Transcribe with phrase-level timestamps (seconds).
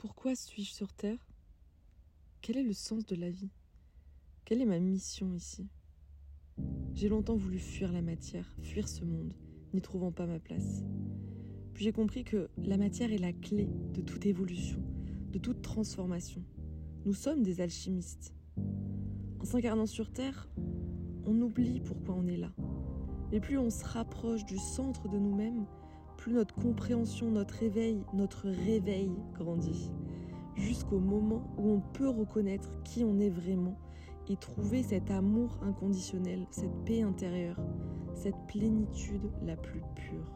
[0.00, 1.28] Pourquoi suis-je sur Terre?
[2.40, 3.50] Quel est le sens de la vie?
[4.46, 5.68] Quelle est ma mission ici?
[6.94, 9.34] J'ai longtemps voulu fuir la matière, fuir ce monde,
[9.74, 10.82] n'y trouvant pas ma place.
[11.74, 14.82] Puis j'ai compris que la matière est la clé de toute évolution,
[15.32, 16.42] de toute transformation.
[17.04, 18.32] Nous sommes des alchimistes.
[19.38, 20.48] En s'incarnant sur Terre,
[21.26, 22.54] on oublie pourquoi on est là.
[23.32, 25.66] Et plus on se rapproche du centre de nous-mêmes,
[26.20, 29.90] plus notre compréhension, notre réveil, notre réveil grandit.
[30.54, 33.78] Jusqu'au moment où on peut reconnaître qui on est vraiment
[34.28, 37.56] et trouver cet amour inconditionnel, cette paix intérieure,
[38.12, 40.30] cette plénitude la plus pure.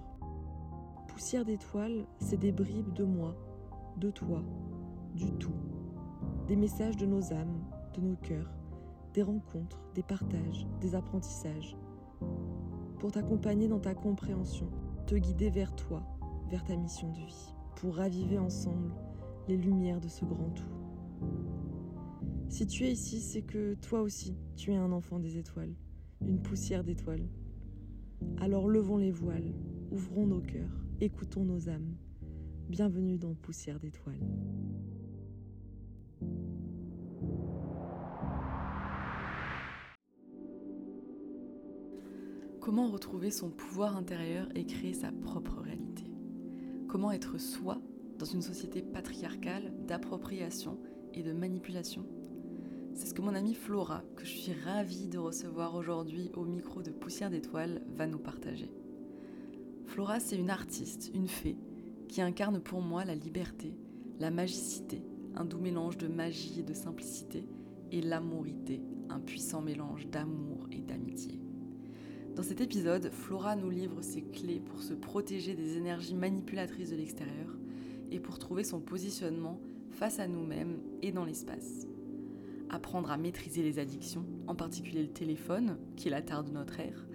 [1.07, 3.37] Poussière d'étoiles, c'est des bribes de moi,
[3.99, 4.43] de toi,
[5.15, 5.53] du tout.
[6.49, 7.63] Des messages de nos âmes,
[7.95, 8.51] de nos cœurs,
[9.13, 11.77] des rencontres, des partages, des apprentissages.
[12.99, 14.71] Pour t'accompagner dans ta compréhension,
[15.07, 16.03] te guider vers toi,
[16.49, 18.93] vers ta mission de vie, pour raviver ensemble
[19.49, 20.65] les lumières de ce grand tout.
[22.49, 25.75] Si tu es ici, c'est que toi aussi, tu es un enfant des étoiles,
[26.27, 27.29] une poussière d'étoiles.
[28.39, 29.53] Alors levons les voiles,
[29.91, 31.97] ouvrons nos cœurs, écoutons nos âmes.
[32.69, 34.27] Bienvenue dans Poussière d'étoiles.
[42.65, 46.05] Comment retrouver son pouvoir intérieur et créer sa propre réalité
[46.89, 47.79] Comment être soi
[48.19, 50.79] dans une société patriarcale d'appropriation
[51.13, 52.07] et de manipulation
[52.95, 56.81] C'est ce que mon amie Flora, que je suis ravie de recevoir aujourd'hui au micro
[56.81, 58.73] de Poussière d'étoiles, va nous partager.
[59.85, 61.59] Flora, c'est une artiste, une fée,
[62.09, 63.77] qui incarne pour moi la liberté,
[64.21, 65.03] la magicité,
[65.35, 67.47] un doux mélange de magie et de simplicité,
[67.93, 71.44] et l'amourité, un puissant mélange d'amour et d'amitié.
[72.35, 76.97] Dans cet épisode, Flora nous livre ses clés pour se protéger des énergies manipulatrices de
[76.97, 77.57] l'extérieur
[78.11, 79.61] et pour trouver son positionnement
[79.91, 81.87] face à nous-mêmes et dans l'espace.
[82.71, 86.81] Apprendre à maîtriser les addictions, en particulier le téléphone, qui est la tare de notre
[86.81, 87.07] ère.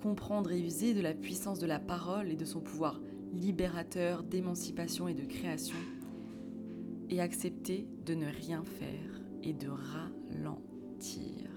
[0.00, 3.02] Comprendre et user de la puissance de la parole et de son pouvoir
[3.34, 5.76] libérateur d'émancipation et de création.
[7.10, 11.47] Et accepter de ne rien faire et de ralentir.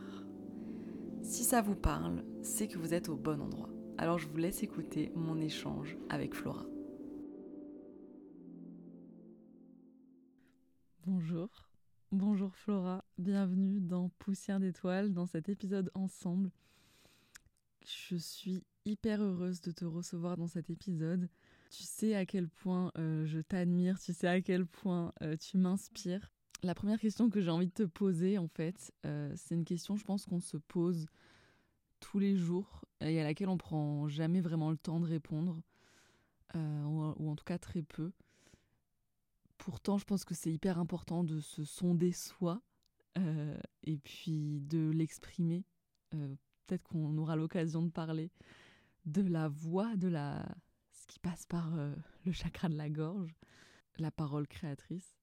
[1.31, 3.69] Si ça vous parle, c'est que vous êtes au bon endroit.
[3.97, 6.66] Alors je vous laisse écouter mon échange avec Flora.
[11.06, 11.47] Bonjour.
[12.12, 16.52] Bonjour Flora, bienvenue dans Poussière d'étoiles, dans cet épisode ensemble.
[17.86, 21.30] Je suis hyper heureuse de te recevoir dans cet épisode.
[21.69, 25.58] Tu sais à quel point euh, je t'admire, tu sais à quel point euh, tu
[25.58, 26.30] m'inspires.
[26.63, 29.95] La première question que j'ai envie de te poser, en fait, euh, c'est une question,
[29.95, 31.07] je pense, qu'on se pose
[31.99, 35.63] tous les jours et à laquelle on prend jamais vraiment le temps de répondre,
[36.55, 38.11] euh, ou, en tout cas très peu.
[39.57, 42.61] Pourtant, je pense que c'est hyper important de se sonder soi
[43.17, 45.66] euh, et puis de l'exprimer.
[46.11, 48.29] Peut-être qu'on aura l'occasion de parler
[49.05, 50.45] de la voix, de la
[50.91, 51.71] ce qui passe par
[52.25, 53.35] le chakra de la gorge,
[53.97, 55.20] la parole créatrice.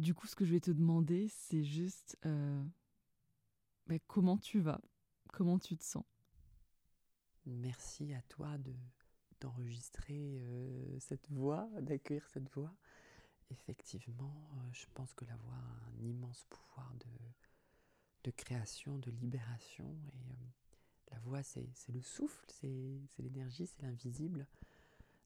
[0.00, 2.64] Du coup, ce que je vais te demander, c'est juste euh,
[3.86, 4.80] bah, comment tu vas,
[5.30, 6.06] comment tu te sens?
[7.44, 8.72] Merci à toi de
[9.42, 12.74] d'enregistrer euh, cette voix, d'accueillir cette voix.
[13.50, 17.10] Effectivement, euh, je pense que la voix a un immense pouvoir de,
[18.24, 19.94] de création, de libération.
[20.14, 24.46] Et la voix, c'est le souffle, c'est l'énergie, c'est l'invisible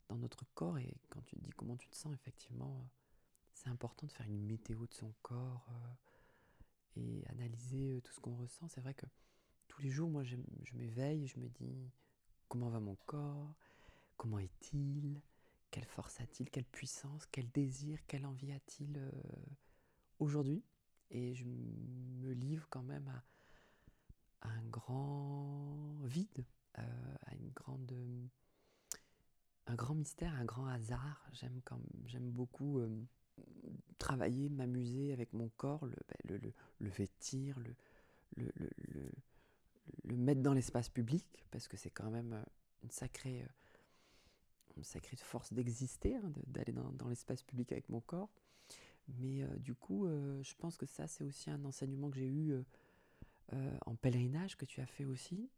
[0.08, 0.78] dans notre corps.
[0.78, 2.90] Et quand tu dis comment tu te sens, effectivement,
[3.54, 8.20] c'est important de faire une météo de son corps euh, et analyser euh, tout ce
[8.20, 8.68] qu'on ressent.
[8.68, 9.06] C'est vrai que
[9.68, 10.36] tous les jours, moi, je,
[10.74, 11.90] m'éveille je me dis
[12.48, 13.54] comment va mon corps,
[14.16, 15.20] comment est-il,
[15.70, 19.10] quelle force a-t-il, quelle puissance, quel désir, quelle envie a-t-il euh,
[20.18, 20.62] aujourd'hui?
[21.10, 26.44] Et je me livre quand même à, un grand vide,
[26.74, 27.94] à une grande
[29.66, 31.26] un grand mystère, un grand hasard.
[31.32, 32.80] J'aime beaucoup
[33.98, 35.86] travailler, m'amuser avec mon corps,
[36.24, 37.74] le, le, vêtir, le,
[40.04, 42.42] mettre dans l'espace public, parce que c'est quand même euh,
[42.82, 48.30] une sacrée, euh, sacrée force d'exister, hein, d'aller dans, dans l'espace public avec mon corps.
[49.08, 52.54] Mais euh, du coup, je pense que ça, c'est aussi un enseignement que j'ai eu
[53.86, 55.50] en pèlerinage, que tu as fait aussi,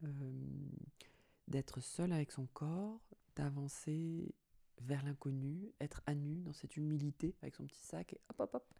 [1.49, 3.01] d'être seul avec son corps,
[3.37, 4.35] d'avancer
[4.83, 8.55] vers l'inconnu, être à nu dans cette humilité avec son petit sac et hop hop
[8.55, 8.75] hop,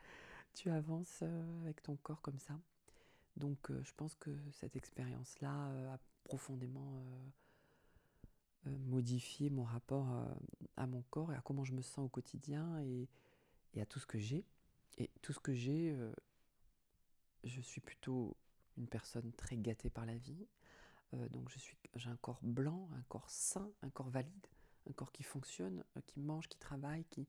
[0.55, 2.59] tu avances euh, avec ton corps comme ça.
[3.37, 7.05] Donc euh, je pense que cette expérience-là euh, a profondément
[8.89, 10.09] modifié mon rapport
[10.77, 13.09] à mon corps et à comment je me sens au quotidien et,
[13.81, 14.45] à tout ce que j'ai.
[14.99, 15.97] Et tout ce que j'ai,
[17.45, 18.37] je suis plutôt
[18.77, 20.49] une personne très gâtée par la vie.
[21.31, 24.49] Donc je suis, j'ai un corps blanc, un corps sain, un corps valide,
[24.89, 27.27] un corps qui fonctionne, euh, qui mange, qui travaille, qui,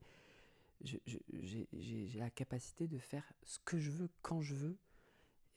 [0.82, 4.78] j'ai la capacité de faire ce que je veux quand je veux.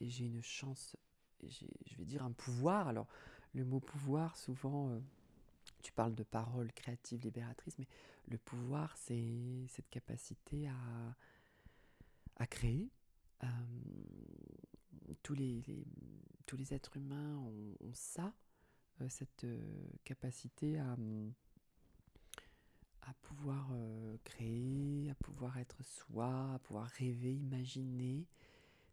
[0.00, 0.96] Et j'ai une chance,
[1.42, 2.88] je vais dire un pouvoir.
[2.88, 3.06] Alors,
[3.52, 5.00] le mot pouvoir, souvent, euh,
[5.82, 7.86] tu parles de parole créative, libératrice, mais
[8.28, 12.88] le pouvoir, c'est cette capacité à, créer.
[13.44, 13.46] Euh,
[15.22, 15.62] tous, les,
[16.46, 18.32] tous les êtres humains ont, ça,
[19.08, 19.46] cette
[20.04, 20.96] capacité à
[23.02, 28.26] à pouvoir euh, créer, à pouvoir être soi, à pouvoir rêver, imaginer.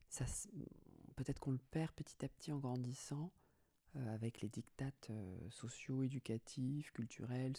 [0.09, 0.25] Ça,
[1.15, 3.31] peut-être qu'on le perd petit à petit en grandissant
[3.95, 7.54] euh, avec les dictates euh, sociaux, éducatifs, culturels,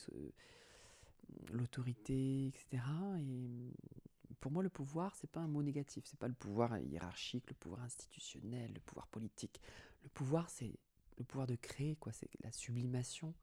[1.52, 2.82] l'autorité, etc.
[3.20, 6.04] Et pour moi, le pouvoir, c'est pas un mot négatif.
[6.06, 9.60] C'est pas le pouvoir hiérarchique, le pouvoir institutionnel, le pouvoir politique.
[10.02, 10.78] Le pouvoir, c'est
[11.18, 12.12] le pouvoir de créer, quoi.
[12.12, 13.34] C'est la sublimation,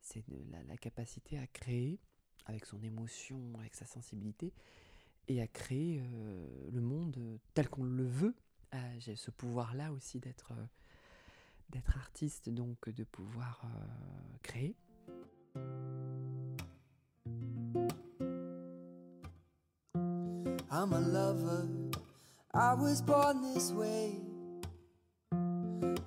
[0.00, 2.00] c'est la, la capacité à créer
[2.46, 4.52] avec son émotion, avec sa sensibilité,
[5.28, 7.16] et à créer euh, le monde
[7.54, 8.34] tel qu'on le veut.
[8.74, 13.62] Euh, j'ai ce pouvoir-là aussi d'être euh, artiste, donc de pouvoir
[14.42, 14.76] créer.
[20.74, 21.68] I'm a lover,
[22.54, 24.20] I was born this way.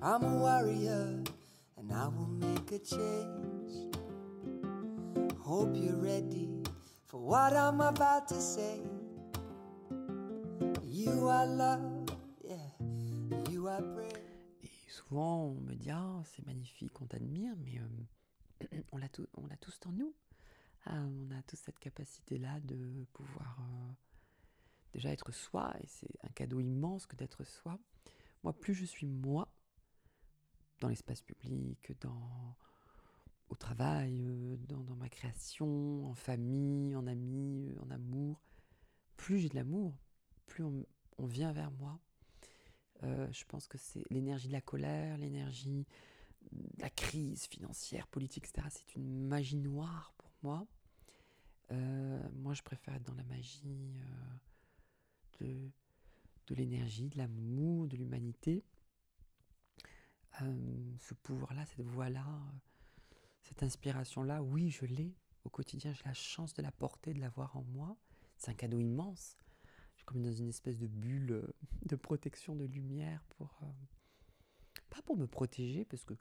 [0.02, 1.22] I'm a warrior,
[1.76, 3.45] and I will make a change.
[5.46, 6.48] Hope you're ready
[7.04, 8.80] for what I'm about to say.
[10.82, 12.10] You are love,
[12.42, 12.56] yeah,
[13.48, 14.10] you are brave.
[14.64, 19.78] Et souvent, on me dit Ah, c'est magnifique, on t'admire, mais euh, on l'a tous
[19.86, 20.12] en nous.
[20.84, 23.92] Ah, on a tous cette capacité-là de pouvoir euh,
[24.94, 27.78] déjà être soi, et c'est un cadeau immense que d'être soi.
[28.42, 29.46] Moi, plus je suis moi,
[30.80, 32.56] dans l'espace public, dans
[33.48, 38.40] au travail, euh, dans, ma création, en famille, en amis, euh, en amour,
[39.16, 39.98] plus j'ai de l'amour,
[40.46, 40.86] plus on,
[41.26, 41.98] vient vers moi.
[43.02, 45.86] Euh, je pense que c'est l'énergie de la colère, l'énergie
[46.52, 48.68] de la crise financière, politique, etc.
[48.70, 50.66] C'est une magie noire pour moi.
[52.34, 53.94] moi, je préfère être dans la magie
[55.40, 58.62] de l'énergie, de l'amour, de l'humanité.
[60.38, 62.26] ce pouvoir-là, cette voix-là,
[63.46, 65.14] cette inspiration-là, oui, je l'ai
[65.44, 67.96] au quotidien, j'ai la chance de la porter, de l'avoir en moi.
[68.36, 69.38] C'est un cadeau immense.
[69.94, 71.54] Je suis comme dans une espèce de bulle euh,
[71.86, 73.60] de protection, de lumière pour...
[73.62, 73.66] Euh,
[74.90, 76.14] pas pour me protéger, parce que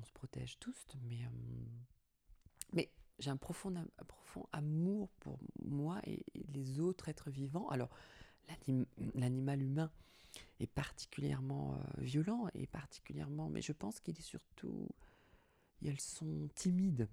[0.00, 1.24] on se protège tous, mais...
[1.24, 1.28] Euh,
[2.72, 7.68] mais j'ai un profond, un profond amour pour moi et, les autres êtres vivants.
[7.68, 7.90] Alors,
[9.14, 9.90] l'animal humain
[10.60, 13.48] est particulièrement violent et particulièrement...
[13.48, 14.88] Mais je pense qu'il est surtout
[15.84, 17.08] elles sont timides,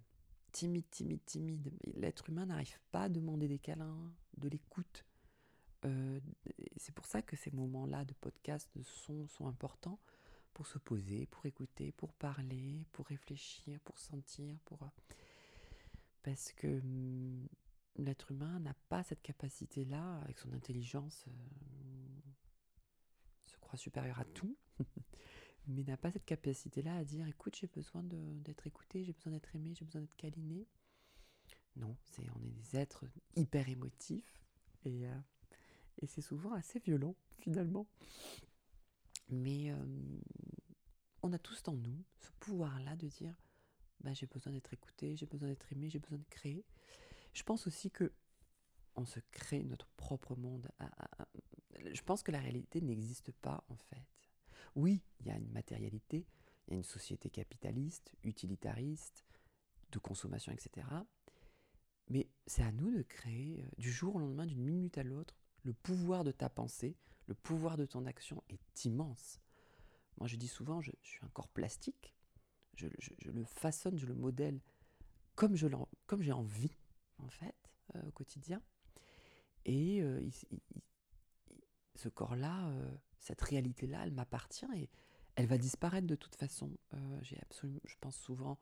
[0.52, 1.72] timides, timides, timides.
[1.96, 5.06] L'être humain n'arrive pas à demander des câlins, de l'écoute.
[5.86, 6.20] Euh,
[6.78, 10.00] c'est pour ça que ces moments-là de podcast, de son, sont importants
[10.54, 14.88] pour se poser, pour écouter, pour parler, pour réfléchir, pour sentir, pour euh,
[16.24, 17.48] parce que hum,
[17.98, 21.32] l'être humain n'a pas cette capacité-là, avec son intelligence, euh,
[23.44, 24.58] se croit supérieur à tout.
[25.68, 29.56] mais n'a pas cette capacité-là à dire écoute, j'ai besoin d'être écouté, j'ai besoin d'être
[29.56, 30.68] aimé, j'ai besoin d'être câliné.
[31.76, 33.06] Non, c'est on est des êtres
[33.36, 34.42] hyper émotifs
[34.86, 35.20] et, euh,
[36.00, 37.88] et c'est souvent assez violent finalement.
[39.30, 39.86] Mais euh,
[41.22, 43.36] on a tous en nous ce pouvoir-là de dire
[44.02, 46.66] bah, j'ai besoin d'être écouté, j'ai besoin d'être aimé, j'ai besoin de créer.
[47.34, 48.12] Je pense aussi que
[48.96, 50.70] on se crée notre propre monde.
[51.92, 54.06] Je pense que la réalité n'existe pas en fait.
[54.76, 56.26] Oui, il y a une matérialité,
[56.68, 59.26] il y a une société capitaliste, utilitariste,
[59.92, 60.88] de consommation, etc.
[62.10, 65.36] Mais c'est à nous de créer, euh, du jour au lendemain, d'une minute à l'autre,
[65.64, 66.96] le pouvoir de ta pensée,
[67.28, 69.40] le pouvoir de ton action est immense.
[70.18, 72.14] Moi, je dis souvent, je, suis un corps plastique,
[72.76, 72.88] je,
[73.26, 74.60] le façonne, je le modèle
[75.36, 76.78] comme j'ai envie,
[77.18, 77.56] en fait,
[77.96, 78.62] euh, au quotidien.
[79.66, 80.22] Et euh,
[81.96, 82.72] ce corps-là,
[83.26, 84.88] cette réalité-là, elle m'appartient et
[85.36, 86.70] elle va disparaître de toute façon.
[86.94, 88.60] Euh, j'ai absolument, je pense souvent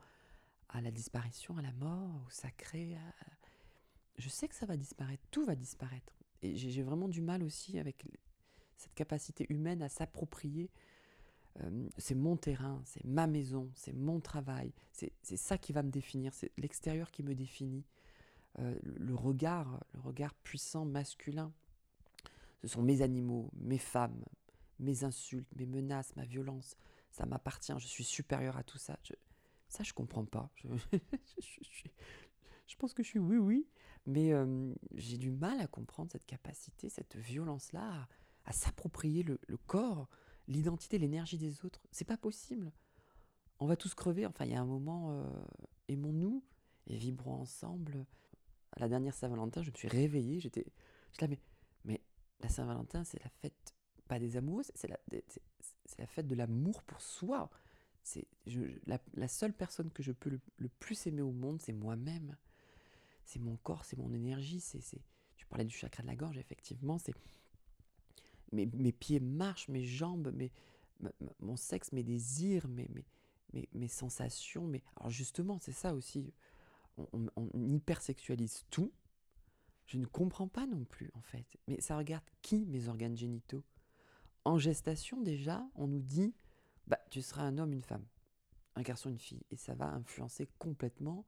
[0.70, 2.98] à la disparition, à la mort, au sacré.
[4.18, 6.14] Je sais que ça va disparaître, tout va disparaître.
[6.42, 8.06] Et j'ai vraiment du mal aussi avec
[8.78, 10.72] cette capacité humaine à s'approprier.
[11.60, 15.92] Euh, c'est mon terrain, c'est ma maison, c'est mon travail, c'est ça qui va me
[15.92, 17.84] définir, c'est l'extérieur qui me définit.
[18.60, 21.52] Euh, le regard, le regard puissant masculin
[22.62, 24.24] Ce sont mes animaux, mes femmes,
[24.84, 26.76] mes insultes, mes menaces, ma violence.
[27.12, 28.98] Ça m'appartient, je suis supérieur à tout ça.
[29.04, 29.14] Je,
[29.68, 30.52] ça, je comprends pas.
[30.56, 30.68] Je,
[32.68, 33.68] je, pense que je suis oui, oui,
[34.06, 38.08] mais euh, j'ai du mal à comprendre cette capacité, cette violence-là,
[38.46, 40.10] à, s'approprier le, corps,
[40.48, 41.82] l'identité, l'énergie des autres.
[41.92, 42.72] C'est pas possible.
[43.60, 44.26] On va tous crever.
[44.26, 45.46] Enfin, il y a un moment, euh,
[45.88, 46.44] aimons-nous
[46.88, 48.06] et vibrons ensemble.
[48.74, 50.40] À la dernière Saint-Valentin, je me suis réveillée.
[50.40, 50.66] J'étais,
[51.22, 51.40] là, mais,
[51.86, 52.02] mais
[52.42, 53.73] la Saint-Valentin, c'est la fête
[54.08, 54.98] pas des amoureux, c'est la,
[55.98, 57.50] la fête de l'amour pour soi.
[58.04, 58.28] C'est
[58.86, 62.36] la, la, seule personne que je peux le, plus aimer au monde, c'est moi-même.
[63.24, 64.60] C'est mon corps, c'est mon énergie.
[64.60, 64.82] C'est,
[65.38, 66.98] tu parlais du chakra de la gorge, effectivement.
[66.98, 67.14] C'est
[68.52, 70.52] mes, mes pieds marchent, mes jambes, mes,
[71.40, 72.90] mon sexe, mes désirs, mes,
[73.54, 74.68] mes, mes, sensations.
[74.68, 76.34] Mais alors justement, c'est ça aussi.
[76.98, 78.92] On hypersexualise tout.
[79.86, 81.46] Je ne comprends pas non plus, en fait.
[81.68, 83.64] Mais ça regarde qui mes organes génitaux?
[84.46, 86.34] En gestation déjà, on nous dit,
[86.88, 88.06] bah, tu seras un homme, une femme,
[88.76, 91.26] un garçon, une fille, et ça va influencer complètement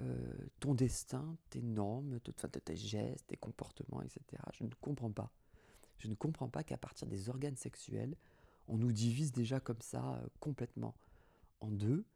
[0.00, 4.42] euh, ton destin, tes normes, tes gestes, tes comportements, etc.
[4.52, 5.32] Je ne comprends pas.
[5.98, 8.16] Je ne comprends pas qu'à partir des organes sexuels,
[8.68, 10.94] on nous divise déjà comme ça euh, complètement
[11.60, 12.06] en deux.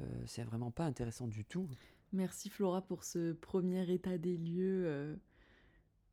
[0.00, 1.68] Euh, c'est vraiment pas intéressant du tout.
[2.12, 5.20] Merci Flora pour ce premier état des lieux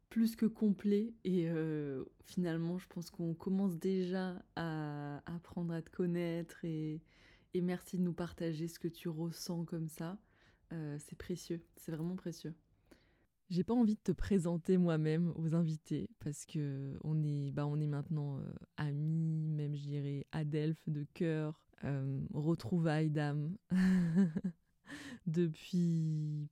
[0.10, 5.90] plus que complet et euh, finalement je pense qu'on commence déjà à apprendre à te
[5.90, 7.02] connaître et,
[7.60, 10.20] merci de nous partager ce que tu ressens comme ça.
[10.74, 12.54] Euh, c'est précieux, c'est vraiment précieux.
[13.50, 17.80] J'ai pas envie de te présenter moi-même aux invités parce que on est, bah on
[17.80, 18.44] est maintenant euh,
[18.76, 21.60] amis, même je dirais adelphes de cœur,
[22.32, 23.58] retrouvailles d'âme
[25.26, 26.48] depuis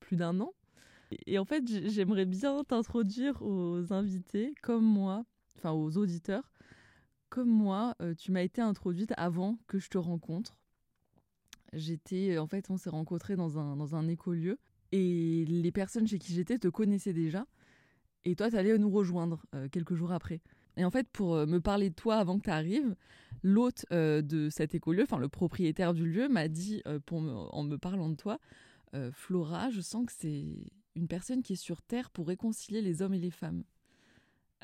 [0.00, 0.54] plus d'un an.
[1.26, 5.24] Et en fait, j'aimerais bien t'introduire aux invités comme moi,
[5.56, 6.50] enfin aux auditeurs.
[7.28, 10.58] Comme moi, euh, tu m'as été introduite avant que je te rencontre.
[11.72, 14.58] J'étais, en fait, on s'est rencontrés dans un, dans un écolieu
[14.92, 17.46] et les personnes chez qui j'étais te connaissaient déjà.
[18.24, 20.40] Et toi, tu allais nous rejoindre euh, quelques jours après.
[20.76, 22.94] Et en fait, pour euh, me parler de toi avant que tu arrives,
[23.42, 28.08] l'hôte de cet écolieu, enfin le propriétaire du lieu, m'a dit, pour en me parlant
[28.08, 28.40] de toi,
[29.12, 33.14] Flora, je sens que c'est une personne qui est sur Terre pour réconcilier les hommes
[33.14, 33.62] et les femmes.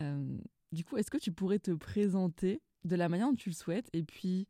[0.01, 0.39] Euh,
[0.73, 3.89] du coup, est-ce que tu pourrais te présenter de la manière dont tu le souhaites
[3.93, 4.49] et puis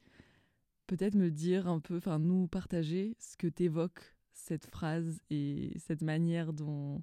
[0.87, 6.03] peut-être me dire un peu, enfin nous partager ce que t'évoque cette phrase et cette
[6.03, 7.03] manière dont,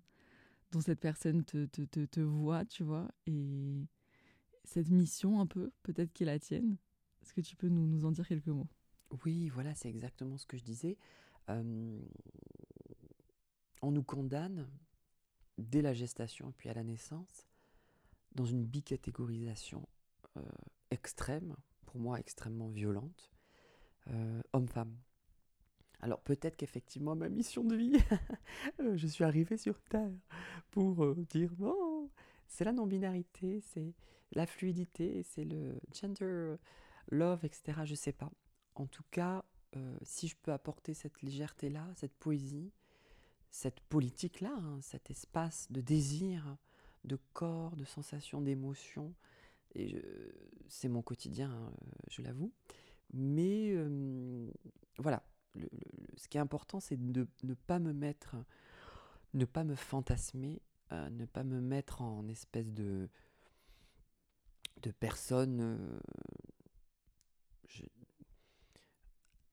[0.82, 3.86] cette personne te, voit, tu vois, et
[4.64, 6.78] cette mission un peu, peut-être qui est la tienne.
[7.22, 8.68] Est-ce que tu peux nous, nous en dire quelques mots?
[9.26, 10.98] Oui, voilà, c'est exactement ce que je disais.
[11.50, 12.00] Euh,
[13.82, 14.68] on nous condamne
[15.58, 17.48] dès la gestation puis à la naissance
[18.34, 19.88] dans une bicatégorisation
[20.38, 20.42] euh,
[20.92, 21.56] extrême,
[21.86, 23.32] pour moi extrêmement violente,
[24.08, 24.96] euh, homme-femme.
[26.02, 27.98] Alors peut-être qu'effectivement ma mission de vie,
[28.80, 30.14] euh, je suis arrivé sur Terre
[30.72, 32.10] pour dire bon,
[32.48, 33.94] c'est la non-binarité, c'est
[34.32, 36.56] la fluidité, c'est le gender,
[37.10, 37.82] love, etc.
[37.86, 38.32] Je sais pas.
[38.76, 39.44] En tout cas,
[40.04, 42.72] si je peux apporter cette légèreté-là, cette poésie,
[43.52, 46.58] cette politique-là, hein, cet espace de désir,
[47.04, 49.14] de corps, de sensation, d'émotion.
[49.76, 50.02] Et
[50.68, 51.72] c'est mon quotidien, hein,
[52.10, 52.52] je l'avoue.
[53.14, 54.50] Mais euh,
[54.98, 55.24] voilà,
[56.18, 58.36] ce qui est important, c'est de ne pas me mettre,
[59.34, 63.10] ne pas me fantasmer, euh, ne pas me mettre en espèce de,
[64.82, 66.00] de personne euh,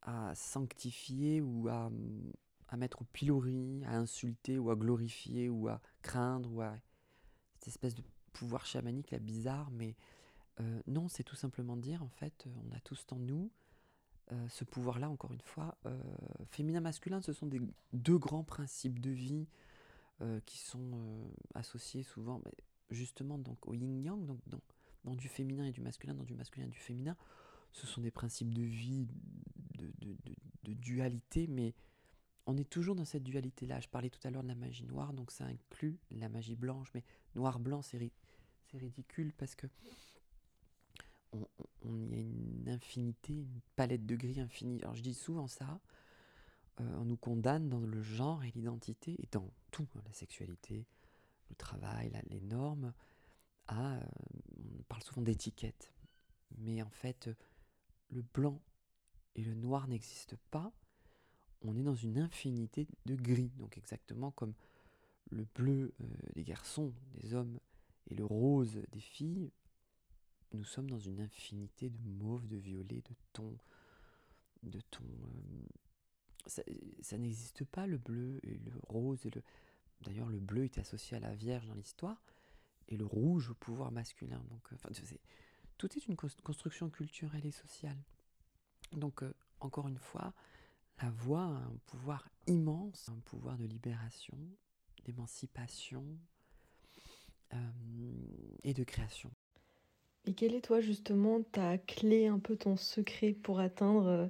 [0.03, 1.91] à sanctifier ou à
[2.69, 6.75] à mettre au pilori, à insulter ou à glorifier ou à craindre ou à
[7.55, 9.97] cette espèce de pouvoir chamanique là bizarre, mais
[10.61, 13.51] euh, non, c'est tout simplement dire en fait, on a tous en nous
[14.33, 16.03] euh, ce pouvoir-là, encore une fois, euh,
[16.51, 17.61] féminin-masculin, ce sont des
[17.93, 19.47] deux grands principes de vie
[20.47, 22.41] qui sont associés souvent,
[22.89, 24.41] justement donc au yin-yang, donc
[25.05, 27.19] dans, du féminin et du masculin, dans du masculin et du féminin.
[27.73, 29.07] Ce sont des principes de vie,
[30.63, 31.75] de dualité, mais
[32.47, 33.81] on est toujours dans cette dualité-là.
[33.81, 36.89] Je parlais tout à l'heure de la magie noire, donc ça inclut la magie blanche,
[36.95, 38.11] mais noir-blanc, c'est,
[38.75, 39.67] ridicule parce que
[41.83, 44.81] on, y a une infinité, une palette de gris infinie.
[44.83, 45.81] Alors je dis souvent ça,
[46.81, 50.87] euh, on nous condamne dans le genre et l'identité, et dans tout, hein, la sexualité,
[51.49, 52.93] le travail, les normes,
[53.73, 54.01] euh,
[54.79, 55.93] on parle souvent d'étiquette.
[56.59, 57.31] Mais en fait,
[58.11, 58.61] le blanc
[59.35, 60.73] et le noir n'existent pas
[61.63, 63.53] on est dans une infinité de gris.
[63.59, 64.55] Donc exactement comme
[65.31, 67.59] le bleu euh, des garçons, des hommes,
[68.09, 69.51] Et le rose des filles,
[70.53, 73.59] nous sommes dans une infinité de mauve, de violet, de tons,
[74.63, 75.05] de tons.
[76.49, 76.63] Euh,
[77.01, 79.43] ça, n'existe pas le bleu et le rose et le.
[80.03, 82.23] D'ailleurs, le bleu est associé à la Vierge dans l'histoire
[82.89, 84.45] et le rouge au pouvoir masculin.
[84.51, 85.17] Donc, euh,
[85.79, 87.99] tout est une construction culturelle et sociale.
[88.93, 89.25] Donc,
[89.61, 90.33] encore une fois,
[91.03, 94.39] la voix a un pouvoir immense, un pouvoir de libération,
[95.05, 96.05] d'émancipation
[98.65, 99.31] et de création.
[100.27, 104.27] Et quelle est toi justement ta clé, un peu ton secret pour atteindre euh,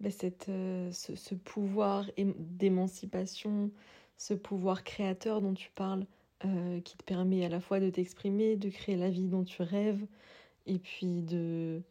[0.00, 3.70] bah, cette, euh, ce, pouvoir d'émancipation,
[4.16, 6.06] ce pouvoir créateur dont tu parles,
[6.46, 9.62] euh, qui te permet à la fois de t'exprimer, de créer la vie dont tu
[9.62, 10.06] rêves,
[10.66, 11.82] et puis de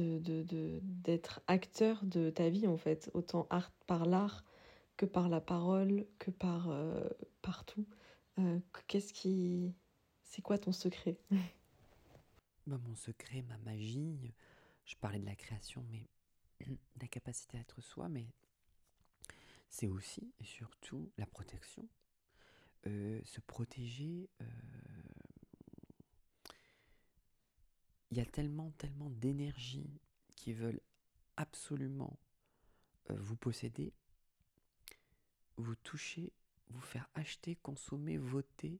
[0.00, 4.44] d'être de, acteur de ta vie en fait, autant art, par l'art
[4.96, 6.70] que par la parole, que par
[7.40, 7.86] partout.
[8.86, 9.74] Qu'est-ce qui...
[10.22, 11.18] C'est quoi ton secret?
[12.68, 14.32] Bah, mon secret, ma magie,
[14.84, 16.06] je parlais de la création, mais
[17.00, 18.28] la capacité à être soi, mais
[19.68, 21.88] c'est aussi et surtout la protection.
[22.86, 24.44] Euh, se protéger, euh,
[28.12, 29.90] il y a tellement, tellement d'énergie
[30.36, 30.82] qui veulent
[31.38, 32.18] absolument
[33.10, 33.94] euh, vous posséder,
[35.56, 36.30] vous toucher,
[36.68, 38.78] vous faire acheter, consommer, voter,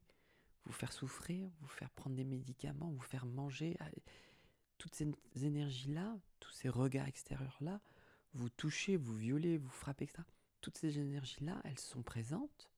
[0.66, 3.74] vous faire souffrir, vous faire prendre des médicaments, vous faire manger.
[3.80, 3.88] Ah,
[4.76, 7.80] toutes ces énergies-là, tous ces regards extérieurs-là,
[8.34, 10.24] vous touchez, vous violez, vous frappez, etc.
[10.60, 12.68] Toutes ces énergies-là, elles sont présentes.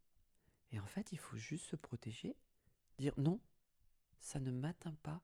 [0.71, 2.37] Et en fait, il faut juste se protéger,
[3.01, 3.41] dire non,
[4.21, 5.21] ça ne m'atteint pas,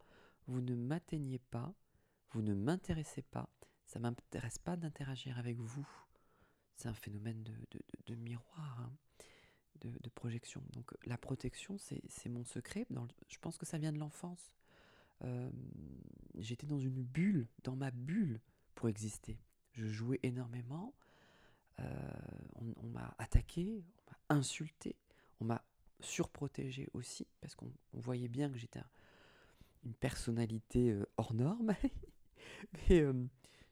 [0.51, 1.73] vous ne m'atteignez pas,
[2.33, 3.49] vous ne m'intéressez pas,
[3.87, 5.87] ça ne m'intéresse pas d'interagir avec vous.
[6.75, 7.43] C'est un phénomène
[8.07, 8.81] de, miroir.
[8.81, 8.93] Hein
[9.81, 10.63] de, projection.
[10.73, 12.87] Donc la protection, c'est mon secret.
[13.29, 14.53] je pense que ça vient de l'enfance.
[15.23, 15.51] Euh,
[16.39, 18.41] j'étais dans une bulle, dans ma bulle,
[18.75, 19.39] pour exister.
[19.73, 20.95] Je jouais énormément.
[21.79, 22.11] Euh,
[22.83, 24.97] on, m'a attaqué, on m'a insulté,
[25.41, 25.65] on m'a
[26.01, 28.81] surprotégé aussi, parce qu'on voyait bien que j'étais
[29.85, 31.75] une personnalité euh, hors norme.
[32.89, 33.05] Mais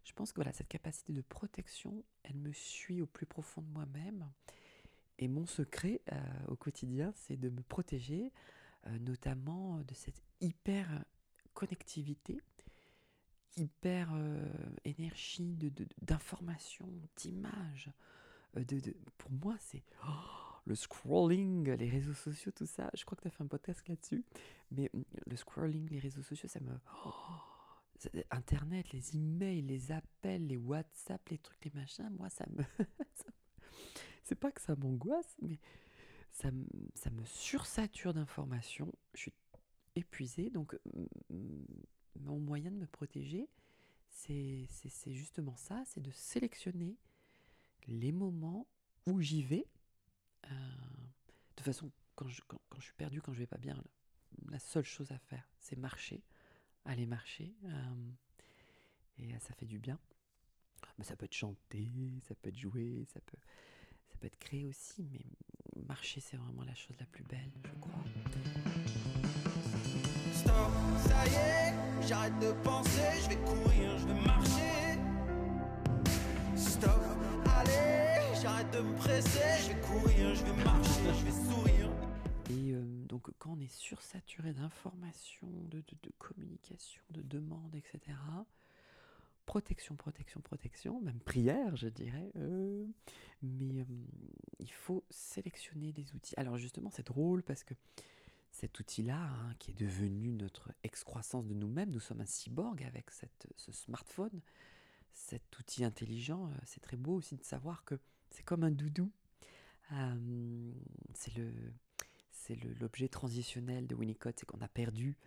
[0.09, 3.68] je pense que voilà, cette capacité de protection, elle me suit au plus profond de
[3.68, 4.27] moi-même.
[5.18, 6.16] Et mon secret euh,
[6.49, 8.33] au quotidien, c'est de me protéger,
[8.87, 10.88] euh, notamment de cette hyper
[11.53, 12.40] connectivité,
[13.57, 14.49] hyper euh,
[14.85, 15.59] énergie
[16.01, 17.90] d'information, de, d'images.
[18.55, 22.90] De, de, pour moi, c'est oh, le scrolling, les réseaux sociaux, tout ça.
[22.94, 24.22] Je crois que tu as fait un podcast là-dessus.
[24.70, 26.72] Mais mm, le scrolling, les réseaux sociaux, ça me...
[28.31, 32.62] Internet, les emails, les appels, les WhatsApp, les trucs, les machins, moi, ça me,
[34.22, 35.59] c'est pas que ça m'angoisse, mais
[36.31, 36.50] ça,
[36.94, 38.92] ça me sursature d'informations.
[39.14, 39.33] Je suis
[39.96, 40.78] épuisée, donc
[42.20, 43.48] mon moyen de me protéger,
[44.11, 44.68] c'est
[45.07, 46.96] justement ça, c'est de sélectionner
[47.88, 48.68] les moments
[49.07, 49.66] où j'y vais.
[50.44, 52.40] Euh, de toute façon, quand je,
[52.81, 53.77] suis perdu, quand je vais pas bien,
[54.48, 56.22] la seule chose à faire, c'est marcher,
[56.85, 57.55] aller marcher.
[57.64, 58.11] Euh,
[59.18, 59.98] et ça fait du bien.
[60.96, 61.90] Mais ça peut être chanter,
[62.22, 63.38] ça peut être jouer, ça peut
[64.18, 65.20] peut être créé aussi, mais
[65.87, 67.92] marcher, c'est vraiment la chose la plus belle, je crois.
[70.33, 70.72] Stop,
[71.07, 74.98] ça y est, j'arrête de penser, je vais courir, je vais marcher.
[76.57, 77.17] Stop,
[78.42, 81.90] j'arrête de me presser, je vais courir, je vais marcher, je vais sourire.
[82.51, 88.16] Et euh, donc quand on est sursaturé d'informations, de, de, de communication, de demandes, etc.,
[89.46, 92.31] protection, protection, protection, même prière, je dirais.
[92.37, 92.87] Euh,
[93.42, 93.85] mais euh,
[94.61, 96.35] il faut sélectionner des outils.
[96.37, 97.74] Alors justement, c'est drôle parce que
[98.53, 103.11] cet outil-là, hein, qui est devenu notre excroissance de nous-mêmes, nous sommes un cyborg avec
[103.11, 104.40] cette, ce smartphone,
[105.12, 106.51] cet outil intelligent.
[106.64, 107.98] C'est très beau aussi de savoir que
[108.31, 109.11] c'est comme un doudou.
[111.14, 111.53] c'est le
[112.31, 115.19] c'est l'objet transitionnel de Winnicott, c'est qu'on a perdu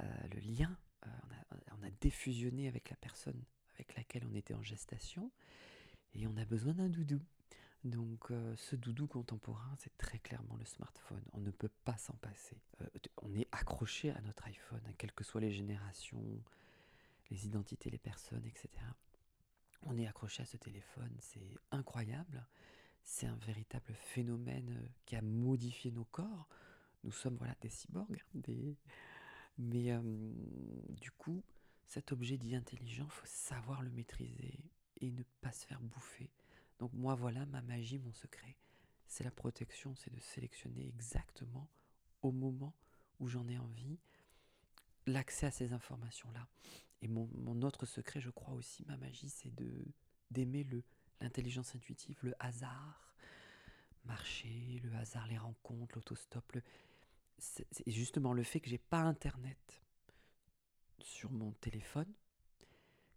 [0.00, 4.62] le lien, on a, on, a, défusionné avec la personne avec laquelle on était en
[4.62, 5.30] gestation,
[6.14, 7.20] et on a besoin d'un doudou.
[7.84, 11.22] Donc euh, ce doudou contemporain, c'est très clairement le smartphone.
[11.32, 12.56] On ne peut pas s'en passer.
[12.80, 12.86] Euh,
[13.22, 16.22] on est accroché à notre iPhone, hein, quelles que soient les générations,
[17.30, 18.68] les identités, les personnes, etc.
[19.82, 22.46] On est accroché à ce téléphone, c'est incroyable.
[23.02, 26.48] C'est un véritable phénomène euh, qui a modifié nos corps.
[27.04, 28.24] Nous sommes voilà des cyborgs,
[29.58, 29.92] mais
[31.00, 31.42] du coup,
[31.88, 34.60] cet objet dit intelligent, faut savoir le maîtriser
[35.00, 36.30] et ne pas se faire bouffer.
[36.78, 38.56] Donc moi voilà ma magie, mon secret.
[39.08, 41.68] C'est la protection, c'est de sélectionner exactement
[42.22, 42.74] au moment
[43.18, 43.98] où j'en ai envie
[45.06, 46.46] l'accès à ces informations-là.
[47.02, 49.84] Et mon, autre secret, je crois aussi, ma magie, c'est de
[50.30, 50.82] d'aimer le
[51.20, 53.14] l'intelligence intuitive, le hasard,
[54.04, 56.52] marcher, le hasard, les rencontres, l'autostop.
[56.52, 56.62] Le...
[57.38, 59.82] C'est justement le fait que j'ai pas internet
[61.00, 62.12] sur mon téléphone,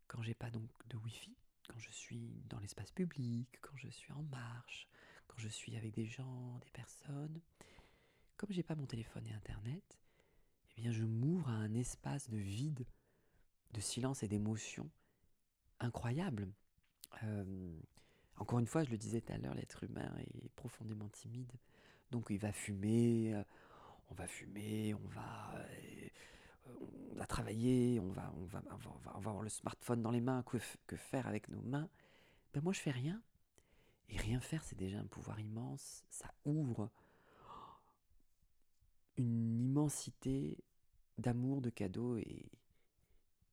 [0.08, 1.36] quand j'ai pas donc de wifi,
[1.68, 4.88] quand je suis dans l'espace public, quand je suis en marche,
[5.28, 7.40] quand je suis avec des gens, des personnes,
[8.38, 10.00] comme j'ai pas mon téléphone et internet,
[10.78, 12.86] eh bien je m'ouvre à un espace de vide,
[13.76, 14.90] de silence et d'émotion
[15.80, 16.48] incroyable.
[17.24, 17.78] Euh,
[18.38, 21.52] encore une fois, je le disais tout à l'heure, l'être humain est profondément timide.
[22.12, 23.44] Donc il va fumer, euh,
[24.10, 26.08] on va fumer, on va, euh,
[27.12, 28.62] on va travailler, on va, on, va,
[29.14, 30.58] avoir le smartphone dans les mains, que,
[30.88, 31.90] que faire avec nos mains
[32.54, 33.22] ben Moi, je fais rien.
[34.08, 36.06] Et rien faire, c'est déjà un pouvoir immense.
[36.10, 36.90] Ça ouvre
[39.18, 40.58] une immensité
[41.18, 42.46] d'amour, de cadeaux et,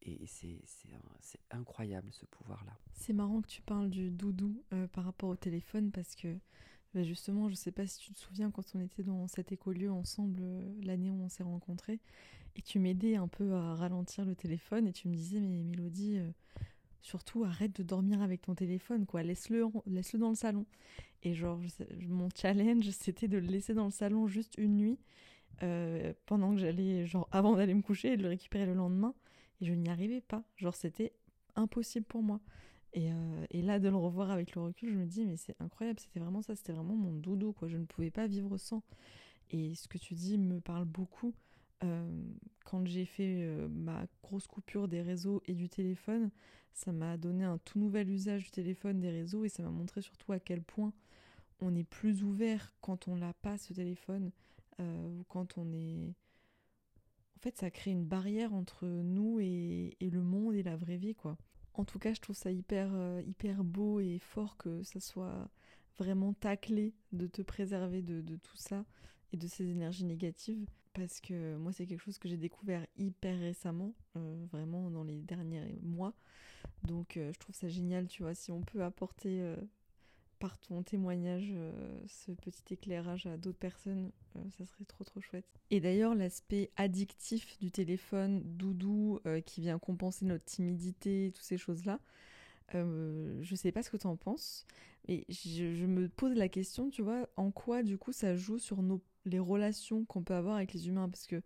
[0.04, 2.76] et c'est incroyable ce pouvoir-là.
[2.92, 6.36] C'est marrant que tu parles du doudou euh, par rapport au téléphone parce que
[6.94, 9.52] bah, justement, je ne sais pas si tu te souviens quand on était dans cet
[9.52, 12.00] écolieu ensemble euh, l'année où on s'est rencontrés
[12.56, 16.18] et tu m'aidais un peu à ralentir le téléphone et tu me disais mais Mélodie,
[16.18, 16.30] euh,
[17.00, 20.66] surtout arrête de dormir avec ton téléphone quoi, laisse-le laisse-le dans le salon.
[21.22, 21.60] Et genre
[22.08, 24.98] mon challenge c'était de le laisser dans le salon juste une nuit
[26.26, 29.14] pendant que j'allais avant d'aller me coucher et de le récupérer le lendemain
[29.62, 30.42] et je n'y arrivais pas.
[30.56, 31.12] Genre, c'était
[31.54, 32.40] impossible pour moi.
[32.94, 35.54] Et, euh, et, là, de le revoir avec le recul, je me dis, mais c'est
[35.60, 37.68] incroyable, c'était vraiment ça, c'était vraiment mon dodo, quoi.
[37.68, 38.82] Je ne pouvais pas vivre sans.
[39.50, 41.32] Et ce que tu dis me parle beaucoup.
[41.84, 42.22] Euh,
[42.64, 46.30] quand j'ai fait euh, ma grosse coupure des réseaux et du téléphone,
[46.74, 50.02] ça m'a donné un tout nouvel usage du téléphone, des réseaux, et ça m'a montré
[50.02, 50.92] surtout à quel point
[51.60, 54.32] on est plus ouvert quand on n'a pas ce téléphone,
[54.80, 56.12] ou quand on est
[57.42, 61.36] fait, ça crée une barrière entre nous et, le monde et la vraie vie, quoi.
[61.74, 65.48] En tout cas, je trouve ça hyper, euh, hyper beau et fort que ça soit
[65.98, 68.84] vraiment ta clé de te préserver de, tout ça
[69.32, 70.66] et de ces énergies négatives.
[70.92, 75.22] Parce que moi, c'est quelque chose que j'ai découvert hyper récemment, euh, vraiment dans les
[75.22, 76.14] derniers mois.
[76.82, 79.54] Donc, euh, je trouve ça génial, tu vois, si on peut apporter
[80.42, 85.20] par ton témoignage euh, ce petit éclairage à d'autres personnes, euh, ça serait trop trop
[85.20, 85.46] chouette.
[85.70, 91.58] Et d'ailleurs, l'aspect addictif du téléphone, doudou, euh, qui vient compenser notre timidité, toutes ces
[91.58, 92.00] choses-là,
[92.74, 94.66] je sais pas ce que tu en penses,
[95.06, 98.82] mais je, me pose la question, tu vois, en quoi du coup ça joue sur
[98.82, 101.10] nos, les relations qu'on peut avoir avec les humains?
[101.10, 101.42] Parce que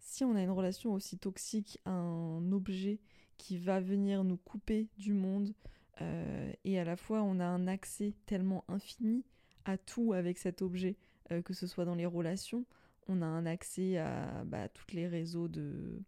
[0.00, 3.00] si on a une relation aussi toxique un objet
[3.36, 5.52] qui va venir nous couper du monde,
[6.00, 9.24] euh, et à la fois, on a un accès tellement infini
[9.64, 10.96] à tout avec cet objet,
[11.30, 12.64] euh, que ce soit dans les relations,
[13.08, 16.00] on a un accès à bah, tous les réseaux de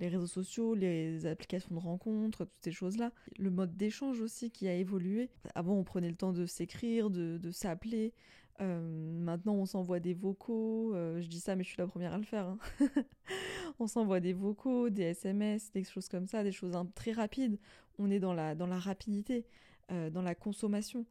[0.00, 3.12] les réseaux sociaux, les applications de rencontres, toutes ces choses-là.
[3.38, 5.30] Le mode d'échange aussi qui a évolué.
[5.54, 8.12] Avant, on prenait le temps de s'écrire, de, de s'appeler.
[8.60, 8.80] Euh,
[9.20, 10.92] maintenant, on s'envoie des vocaux.
[10.94, 12.46] je dis ça, mais je suis la première à le faire.
[12.46, 12.58] Hein.
[13.78, 17.58] on s'envoie des vocaux, des SMS, des choses comme ça, des choses très rapides.
[17.98, 19.46] On est dans la, dans la rapidité,
[19.90, 21.06] euh, dans la consommation.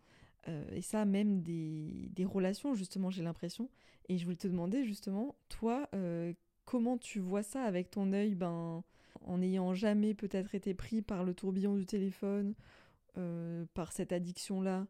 [0.47, 3.69] Euh, et ça, même des, des relations, justement, j'ai l'impression.
[4.09, 6.33] Et je voulais te demander, justement, toi, euh,
[6.65, 8.83] comment tu vois ça avec ton œil, ben,
[9.21, 12.55] en n'ayant jamais peut-être été pris par le tourbillon du téléphone,
[13.75, 14.87] par cette addiction-là?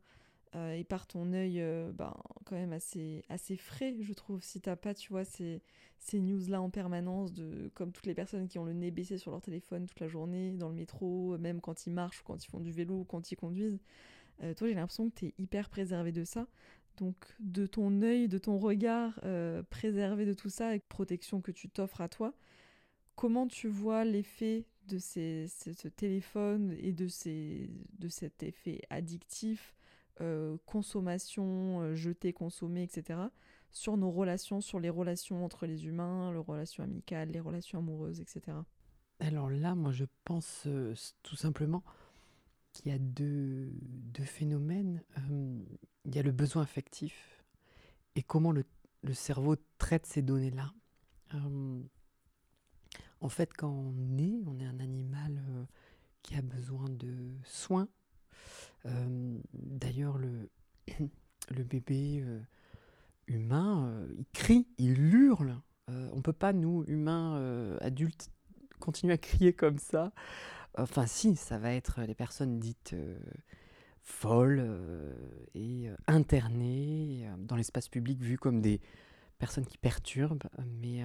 [0.56, 2.14] Euh, et par ton œil euh, ben,
[2.46, 5.62] quand même assez, assez frais, je trouve, si t'as pas, tu vois, ces,
[5.98, 9.32] ces news-là en permanence, de, comme toutes les personnes qui ont le nez baissé sur
[9.32, 12.60] leur téléphone toute la journée, dans le métro, même quand ils marchent, quand ils font
[12.60, 13.80] du vélo, quand ils conduisent.
[14.44, 16.48] Euh, toi, j'ai l'impression que tu es hyper préservé de ça.
[16.98, 19.20] Donc, de ton œil, de ton regard
[19.72, 22.36] préservé de tout ça, avec protection que tu t'offres à toi,
[23.16, 29.74] comment tu vois l'effet de ce téléphone et de, ces, de cet effet addictif
[30.22, 33.20] euh, consommation, euh, jeter, consommer, etc.,
[33.72, 38.20] sur nos relations, sur les relations entre les humains, les relations amicales, les relations amoureuses,
[38.20, 38.58] etc.
[39.20, 41.84] Alors là, moi, je pense euh, tout simplement
[42.74, 45.02] qu'il y a deux, deux phénomènes.
[46.06, 47.44] il y a le besoin affectif
[48.16, 48.66] et comment le,
[49.02, 50.72] le cerveau traite ces données-là.
[53.22, 55.42] en fait, quand on est, on est un animal
[56.22, 57.88] qui a besoin de soins,
[58.86, 60.18] d'ailleurs,
[61.50, 62.40] le, bébé euh,
[63.28, 65.60] humain, euh, il crie, il hurle.
[65.88, 68.30] on ne peut pas, nous, humains, adultes,
[68.80, 70.12] continuer à crier comme ça.
[70.78, 72.96] Enfin, si, ça va être les personnes dites
[74.02, 74.68] folles
[75.54, 78.82] et internées dans l'espace public, vues comme des
[79.44, 80.44] personne qui perturbe,
[80.82, 81.02] mais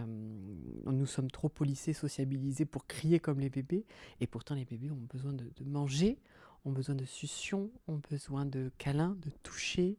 [0.87, 3.85] nous sommes trop policés, sociabilisés pour crier comme les bébés,
[4.21, 6.19] et pourtant les bébés ont besoin de, manger,
[6.65, 9.99] ont besoin de succion, ont besoin de câlins, de toucher,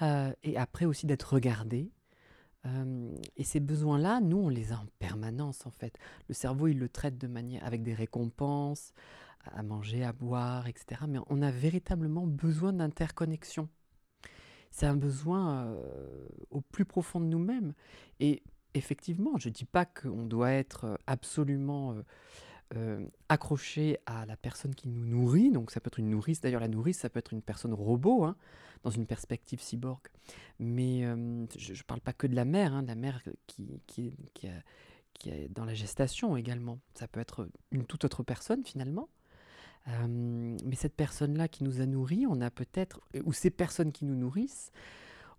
[0.00, 1.90] et après aussi d'être regardés.
[3.36, 5.98] et ces besoins-là, nous, on les a en permanence en fait.
[6.28, 8.92] Le cerveau, il le traite de manière avec des récompenses,
[9.44, 11.02] à manger, à boire, etc.
[11.08, 13.68] Mais on a véritablement besoin d'interconnexion.
[14.70, 17.74] C'est un besoin euh, au plus profond de nous-mêmes.
[18.20, 18.42] Et
[18.74, 21.96] effectivement, je ne dis pas qu'on doit être absolument
[22.76, 25.50] euh, euh, à la personne qui nous nourrit.
[25.50, 26.40] Donc ça peut être une nourrice.
[26.40, 28.36] D'ailleurs, la nourrice, ça peut être une personne robot, hein,
[28.82, 30.00] dans une perspective cyborg.
[30.58, 31.02] Mais
[31.56, 33.80] je ne parle pas que de la mère, hein, la mère qui,
[35.26, 36.78] est dans la gestation également.
[36.94, 39.08] Ça peut être une toute autre personne finalement
[40.06, 44.16] mais cette personne-là qui nous a nourris, on a peut-être, ou ces personnes qui nous
[44.16, 44.70] nourrissent,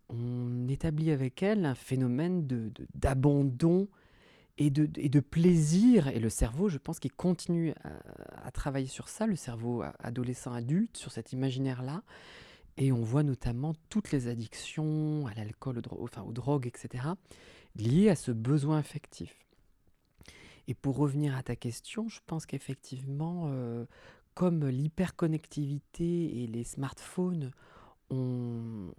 [0.10, 2.48] on établit avec elles un phénomène
[2.96, 3.88] d'abandon de,
[4.60, 6.08] et, de, plaisir.
[6.10, 7.74] Et le cerveau, je pense qu'il continue
[8.44, 12.04] à, travailler sur ça, le cerveau adolescent-adulte, sur cet imaginaire-là.
[12.78, 17.06] Et on voit notamment toutes les addictions à l'alcool, aux drogues, etc.,
[17.76, 19.36] liées à ce besoin affectif.
[20.68, 23.86] Et pour revenir à ta question, je pense qu'effectivement, euh,
[24.36, 27.52] comme l'hyperconnectivité et les smartphones
[28.12, 28.92] ont,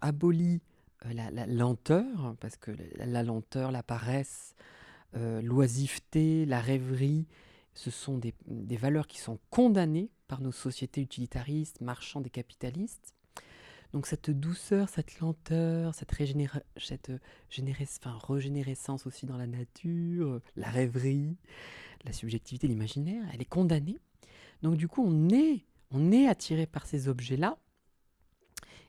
[0.00, 0.60] aboli
[1.06, 4.54] euh, la, lenteur, parce que la, lenteur, la paresse,
[5.16, 7.26] euh, l'oisiveté, la rêverie,
[7.74, 8.34] ce sont des,
[8.76, 13.14] valeurs qui sont condamnées par nos sociétés utilitaristes, marchands et capitalistes.
[13.92, 16.12] Donc cette douceur, cette lenteur, cette,
[16.76, 17.12] cette
[18.28, 21.36] régénérescence aussi dans la nature, la rêverie,
[22.04, 24.00] la subjectivité, l'imaginaire, elle est condamnée
[24.64, 27.58] donc du coup, on est, on est attiré par ces objets-là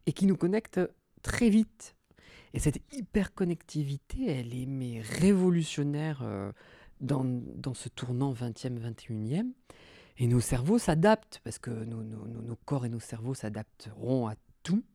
[0.05, 0.79] et qui nous connectent
[1.21, 1.94] très vite.
[2.55, 6.53] Et cette hyperconnectivité, elle est mais révolutionnaire euh,
[7.01, 9.51] dans, dans, ce tournant 20e, 21e.
[10.19, 14.85] Et nos cerveaux s'adaptent, parce que nos, nos, corps et nos cerveaux s'adapteront à tout.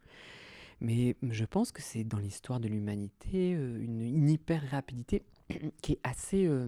[0.81, 5.23] Mais je pense que c'est dans l'histoire de l'humanité euh, une, une hyper-rapidité
[5.83, 6.66] qui est assez, euh,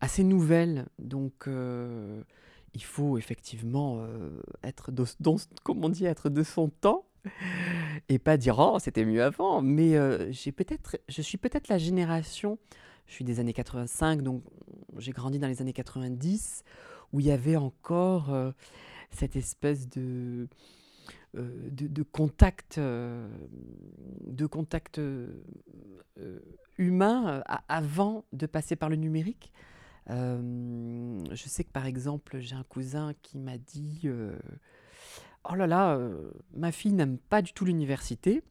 [0.00, 0.88] assez nouvelle.
[0.98, 1.48] Donc,
[2.74, 4.04] il faut effectivement
[4.64, 5.04] être de,
[5.62, 7.04] comme on dit, être de son temps
[8.08, 9.62] et pas dire oh c'était mieux avant.
[9.62, 12.58] Mais euh, j'ai peut-être, je suis peut-être la génération,
[13.06, 14.42] je suis des années 85, donc
[14.98, 16.64] j'ai grandi dans les années 90
[17.12, 18.52] où il y avait encore euh,
[19.10, 20.48] cette espèce de
[21.34, 25.00] de, contact, de contact
[26.78, 29.52] humain avant de passer par le numérique.
[30.10, 34.38] Euh, je sais que par exemple, j'ai un cousin qui m'a dit euh,
[35.44, 38.42] Oh là là, euh, ma fille n'aime pas du tout l'université.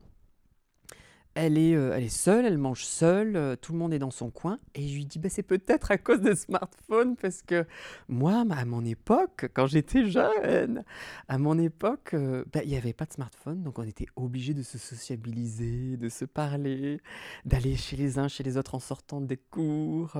[1.39, 4.57] Elle est, elle est seule, elle mange seule, tout le monde est dans son coin.
[4.73, 7.67] Et je lui dis, bah, c'est peut-être à cause des smartphones, parce que
[8.07, 10.83] moi, à mon époque, quand j'étais jeune,
[11.27, 12.15] à mon époque,
[12.51, 16.09] bah, il n'y avait pas de smartphone, donc on était obligé de se sociabiliser, de
[16.09, 17.01] se parler,
[17.45, 20.17] d'aller chez les uns, chez les autres en sortant des cours,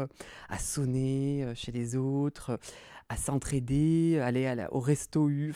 [0.50, 2.60] à sonner chez les autres,
[3.10, 5.52] à s'entraider, aller au resto U.
[5.52, 5.54] En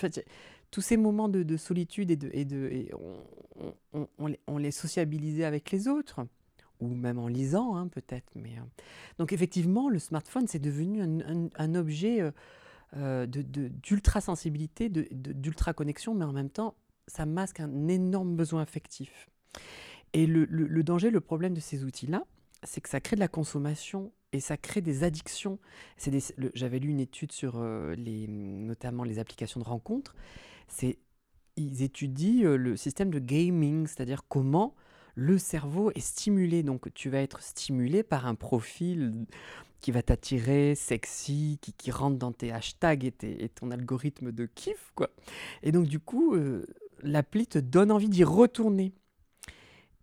[0.72, 2.88] tous ces moments de, solitude et, de,
[4.48, 6.22] on, les sociabilisait avec les autres,
[6.80, 8.32] ou même en lisant hein, peut-être.
[8.38, 8.60] Euh.
[9.20, 12.32] Donc effectivement, le smartphone, c'est devenu un, objet euh,
[12.96, 16.76] euh, d'ultra-sensibilité, d'ultra-connexion, mais en même temps,
[17.08, 19.30] ça masque un énorme besoin affectif.
[20.14, 22.24] Et le, danger, le problème de ces outils-là,
[22.64, 25.60] c'est que ça crée de la consommation et ça crée des addictions.
[26.54, 30.16] J'avais lu une étude sur notamment les applications de rencontres
[30.72, 30.98] c'est
[31.58, 34.76] ils étudient euh, le système de gaming, c'est-à-dire comment
[35.16, 36.64] le cerveau est stimulé.
[36.64, 39.26] Donc tu vas être stimulé par un profil
[39.82, 44.92] qui va t'attirer, sexy, qui, qui, rentre dans tes hashtags et, ton algorithme de kiff,
[44.96, 45.10] quoi.
[45.64, 46.66] Et donc du coup, euh,
[47.02, 48.94] l'appli te donne envie d'y retourner.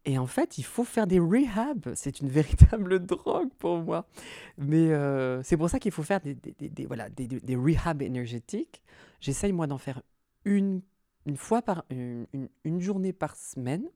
[0.05, 1.93] Et en fait, il faut faire des rehabs.
[1.95, 4.09] C'est une véritable drogue pour moi.
[4.57, 8.83] Mais euh, c'est pour ça qu'il faut faire des, des, des des, des rehabs énergétiques.
[9.21, 10.03] J'essaye, moi, d'en faire
[10.49, 10.81] une,
[11.27, 12.27] une fois par une,
[12.65, 13.89] une, journée par semaine.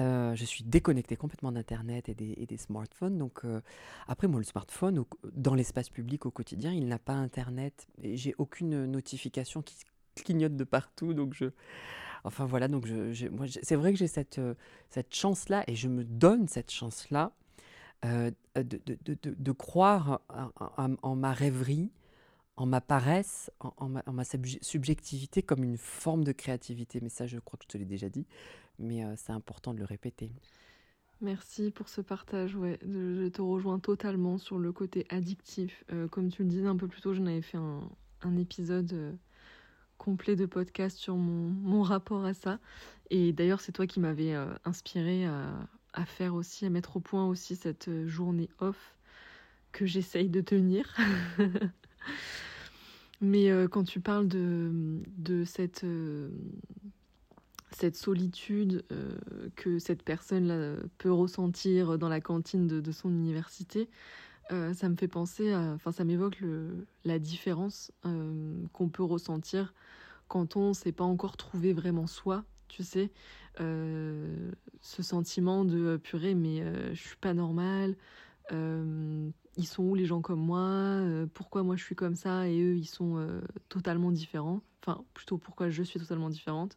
[0.00, 3.18] Euh, je suis déconnecté complètement d'Internet et des, et des, smartphones.
[3.18, 3.60] Donc, euh,
[4.06, 8.34] après, moi, le smartphone, dans l'espace public au quotidien, il n'a pas Internet et j'ai
[8.38, 9.76] aucune notification qui
[10.14, 11.12] clignote de partout.
[11.12, 11.46] Donc, je.
[12.24, 12.68] Enfin, voilà.
[12.68, 14.54] Donc, je, moi, c'est vrai que j'ai cette, euh,
[14.90, 17.32] cette chance-là et je me donne cette chance-là
[18.02, 20.22] de, de, de, de, croire
[21.02, 21.90] en ma rêverie
[22.60, 27.00] en ma paresse, en, ma, subjectivité comme une forme de créativité.
[27.00, 28.26] Mais ça, je crois que je te l'ai déjà dit,
[28.78, 30.30] mais euh, c'est important de le répéter.
[31.22, 32.56] Merci pour ce partage.
[32.56, 35.84] Ouais, je te rejoins totalement sur le côté addictif.
[35.90, 39.12] Euh, comme tu le disais un peu plus tôt, j'en avais fait un, épisode euh,
[39.96, 42.58] complet de podcast sur mon, rapport à ça.
[43.08, 44.34] Et d'ailleurs, c'est toi qui m'avais
[44.66, 48.94] inspiré à, faire aussi, à mettre au point aussi cette journée off
[49.72, 50.94] que j'essaye de tenir.
[53.20, 55.84] Mais quand tu parles de, de cette
[57.96, 59.16] solitude euh,
[59.56, 63.88] que cette personne-là peut ressentir dans la cantine de, son université,
[64.52, 66.42] euh, ça me fait penser, enfin ça m'évoque
[67.04, 69.72] la différence euh, qu'on peut ressentir
[70.28, 73.10] quand on ne s'est pas encore trouvé vraiment soi, tu sais,
[73.58, 76.62] ce sentiment de purée mais
[76.94, 77.34] je suis pas
[78.50, 81.00] normal, ils sont où les gens comme moi,
[81.34, 83.18] pourquoi moi je suis comme ça et eux ils sont
[83.68, 86.76] totalement différents, enfin plutôt pourquoi je suis totalement différente.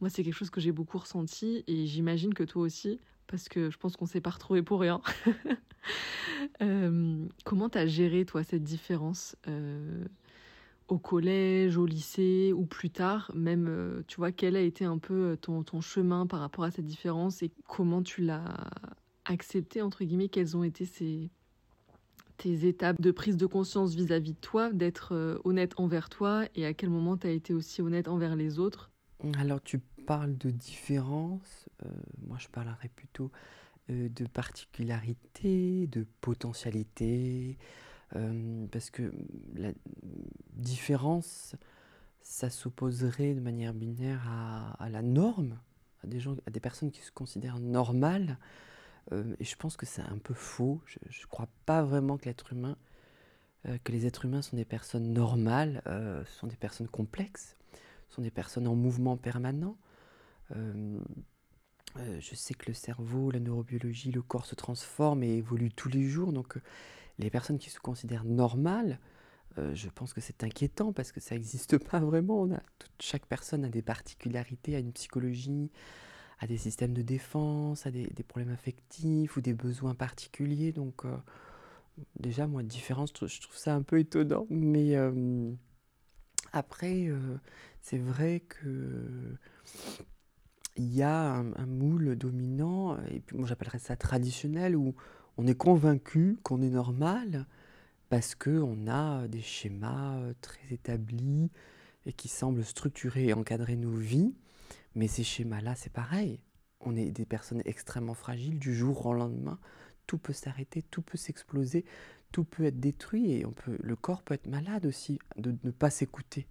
[0.00, 3.70] Moi, c'est quelque chose que j'ai beaucoup ressenti et j'imagine que toi aussi, parce que
[3.70, 5.00] je pense qu'on s'est pas retrouvé pour rien.
[6.62, 10.04] euh, comment t'as géré toi cette différence euh,
[10.86, 14.98] au collège, au lycée ou plus tard, même euh, tu vois quel a été un
[14.98, 18.70] peu euh, ton chemin par rapport à cette différence et comment tu l'as
[19.28, 21.30] accepté entre guillemets, quelles ont été ces
[22.36, 26.66] tes étapes de prise de conscience vis-à-vis -vis de toi, d'être honnête envers toi et
[26.66, 28.92] à quel moment tu as été aussi honnête envers les autres?
[29.38, 31.88] Alors tu parles de différence, euh,
[32.26, 33.30] moi je parlerais plutôt
[33.90, 37.58] euh, de particularité, de potentialité,
[38.16, 39.12] euh, parce que
[39.54, 39.70] la
[40.54, 41.56] différence,
[42.20, 44.26] ça s'opposerait de manière binaire
[44.78, 45.58] à, la norme,
[46.04, 48.38] à des, gens, à des personnes qui se considèrent normales.
[49.12, 50.80] Et je pense que c'est un peu faux.
[50.86, 52.76] Je ne crois pas vraiment que l'être humain,
[53.84, 55.82] que les êtres humains sont des personnes normales,
[56.26, 57.56] sont des personnes complexes
[58.08, 59.76] sont des personnes en mouvement permanent.
[60.56, 60.98] Euh,
[61.98, 65.88] euh, je sais que le cerveau, la neurobiologie, le corps se transforme et évolue tous
[65.88, 66.32] les jours.
[66.32, 66.60] Donc euh,
[67.18, 68.98] les personnes qui se considèrent normales,
[69.74, 72.48] je pense que c'est inquiétant parce que ça n'existe pas vraiment.
[73.00, 75.72] Chaque personne a des particularités, a une psychologie,
[76.40, 80.72] a des systèmes de défense, a des, problèmes affectifs ou des besoins particuliers.
[80.72, 81.02] Donc
[82.18, 84.46] déjà, moi, différence, je trouve ça un peu étonnant.
[84.50, 84.94] Mais
[86.52, 87.10] après,
[87.82, 89.36] c'est vrai que
[90.76, 94.94] il y a un, moule dominant, et puis moi j'appellerais ça traditionnel, où
[95.36, 97.46] on est convaincu qu'on est normal
[98.08, 101.50] parce qu'on a des schémas très établis
[102.06, 104.34] et qui semblent structurer et encadrer nos vies.
[104.94, 106.40] Mais ces schémas-là, c'est pareil.
[106.80, 109.58] On est des personnes extrêmement fragiles du jour au lendemain.
[110.06, 111.84] Tout peut s'arrêter, tout peut s'exploser,
[112.32, 115.70] tout peut être détruit et on peut, le corps peut être malade aussi de ne
[115.70, 116.46] pas s'écouter.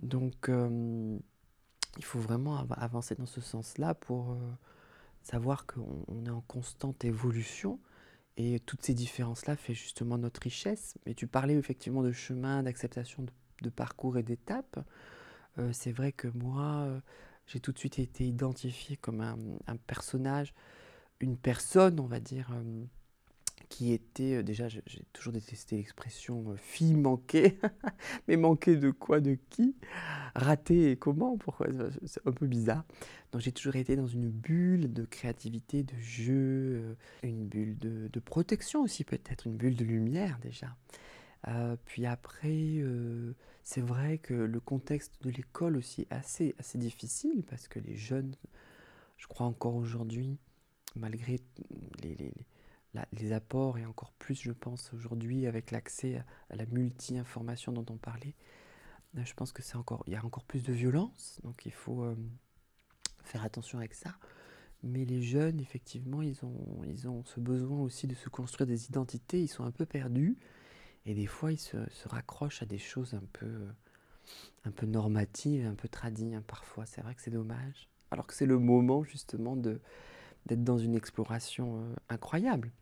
[0.00, 1.18] Donc, euh,
[1.98, 4.36] il faut vraiment avancer dans ce sens-là pour euh,
[5.22, 7.78] savoir qu'on est en constante évolution.
[8.38, 10.96] Et toutes ces différences-là font justement notre richesse.
[11.04, 13.26] Mais tu parlais effectivement de chemin, d'acceptation
[13.60, 14.78] de, parcours et d'étapes.
[15.58, 16.88] Euh, c'est vrai que moi,
[17.52, 20.54] j'ai tout de suite été identifié comme un, personnage,
[21.20, 22.50] une personne, on va dire,
[23.68, 27.58] qui était, euh, déjà, j'ai toujours détesté l'expression euh, fille manquée,
[28.28, 29.76] mais manquée de quoi, de qui?
[30.34, 31.36] Ratée et comment?
[31.36, 31.68] Pourquoi?
[32.04, 32.84] C'est un peu bizarre.
[33.32, 38.20] Donc j'ai toujours été dans une bulle de créativité, de jeu, euh, une bulle de,
[38.20, 40.76] protection aussi peut-être, une bulle de lumière déjà.
[41.84, 42.82] puis après,
[43.62, 47.96] c'est vrai que le contexte de l'école aussi est assez, assez difficile parce que les
[47.96, 48.34] jeunes,
[49.16, 50.38] je crois encore aujourd'hui,
[50.96, 51.40] malgré
[52.02, 52.34] les, les
[53.12, 57.96] les apports, et encore plus, je pense, aujourd'hui, avec l'accès à, la multi-information dont on
[57.96, 58.34] parlait,
[59.16, 59.62] euh, je pense que
[60.08, 62.16] y a encore plus de violence, donc il faut euh,
[63.24, 64.16] faire attention avec ça.
[64.82, 68.86] Mais les jeunes, effectivement, ils ont, ils ont ce besoin aussi de se construire des
[68.86, 70.36] identités, ils sont un peu perdus,
[71.06, 73.66] et des fois, ils se, raccrochent à des choses un peu,
[74.64, 76.86] un peu normatives, un peu tradies, hein, parfois.
[76.86, 77.88] C'est vrai que c'est dommage.
[78.10, 79.80] Alors que c'est le moment, justement, de
[80.46, 82.72] d'être dans une exploration euh, incroyable.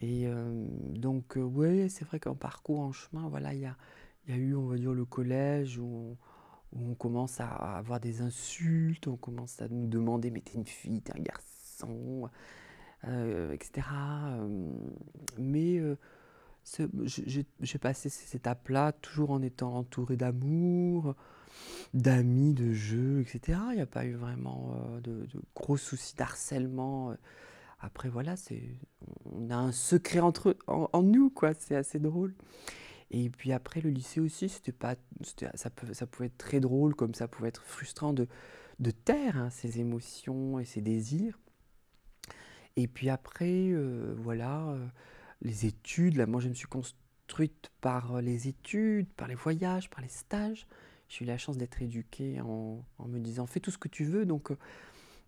[0.00, 3.76] Et euh, donc, euh, oui, c'est vrai qu'en parcours, en chemin, voilà, il y a,
[4.28, 6.16] y a, eu, on va dire, le collège où
[6.72, 11.00] on, commence à avoir des insultes, on commence à nous demander, mais t'es une fille,
[11.00, 12.28] t'es un garçon,
[13.04, 13.86] euh, etc.
[15.38, 15.80] Mais
[17.04, 21.14] j'ai passé ces étapes-là toujours en étant entouré d'amour,
[21.94, 23.58] d'amis, de jeux, etc.
[23.70, 27.16] Il n'y a pas eu vraiment de, de, gros soucis d'harcèlement
[27.80, 28.34] après, voilà,
[29.26, 31.52] on a un secret entre, en, nous, quoi.
[31.54, 32.34] C'est assez drôle.
[33.10, 34.96] Et puis après, le lycée aussi, pas,
[35.54, 38.26] ça, ça pouvait être très drôle, comme ça pouvait être frustrant de,
[38.80, 41.38] de taire hein, ses émotions et ses désirs.
[42.76, 44.86] Et puis après, euh, voilà, euh,
[45.42, 46.16] les études.
[46.16, 50.66] Là, moi, je me suis construite par les études, par les voyages, par les stages.
[51.08, 54.26] J'ai eu la chance d'être éduquée en, me disant fais tout ce que tu veux.
[54.26, 54.56] Donc, euh,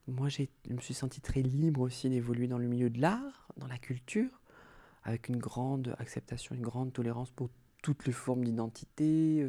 [0.07, 3.67] moi, je me suis sentie très libre aussi d'évoluer dans le milieu de l'art, dans
[3.67, 4.41] la culture,
[5.05, 7.51] avec une grande acceptation, une grande tolérance pour
[7.83, 9.47] toutes les formes d'identité,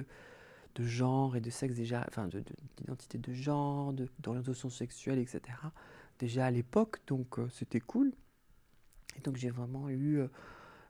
[0.75, 2.29] de genre et de sexe déjà, enfin
[2.77, 5.41] d'identité de, genre, d'orientation sexuelle, etc
[6.19, 8.11] déjà à l'époque, donc euh, c'était cool.
[9.23, 10.27] Donc j'ai vraiment eu euh,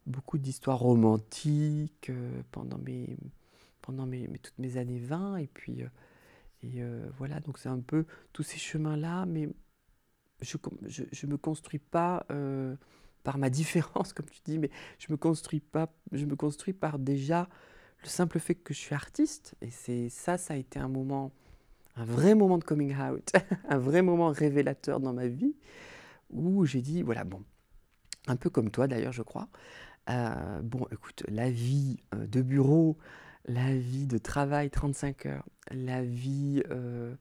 [0.05, 3.17] beaucoup d'histoires romantiques euh, pendant, mes,
[4.41, 5.37] toutes mes années 20.
[5.37, 5.81] Et puis,
[6.63, 6.81] et,
[7.17, 9.49] voilà, donc c'est un peu tous ces chemins-là, mais
[10.41, 10.57] je
[11.25, 12.25] ne me construis pas
[13.23, 14.69] par ma différence, comme tu dis, mais
[14.99, 17.47] je me construis pas, je me construis par déjà
[18.03, 19.55] le simple fait que je suis artiste.
[19.61, 21.31] Et c'est ça, ça a été un moment
[21.99, 23.31] un vrai moment de coming out,
[23.69, 25.55] un vrai moment révélateur dans ma vie,
[26.29, 27.43] où j'ai dit, voilà, bon,
[28.29, 29.49] un peu comme toi d'ailleurs, je crois,
[30.09, 32.97] euh, bon, écoute, la vie euh, de bureau,
[33.45, 37.15] la vie de travail 35 heures, la vie euh,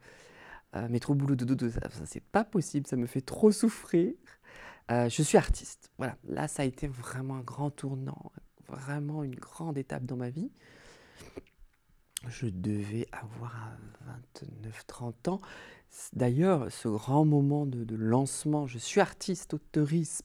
[0.89, 4.13] métro boulot de dodo, ça, ça c'est pas possible, ça me fait trop souffrir.
[4.91, 5.91] je suis artiste.
[5.99, 8.33] Voilà, là ça a été vraiment un grand tournant,
[8.69, 10.51] vraiment une grande étape dans ma vie
[12.27, 13.77] je devais avoir
[14.91, 15.41] 29-30 ans.
[16.13, 20.25] D'ailleurs, ce grand moment de, lancement, je suis artiste, auteuriste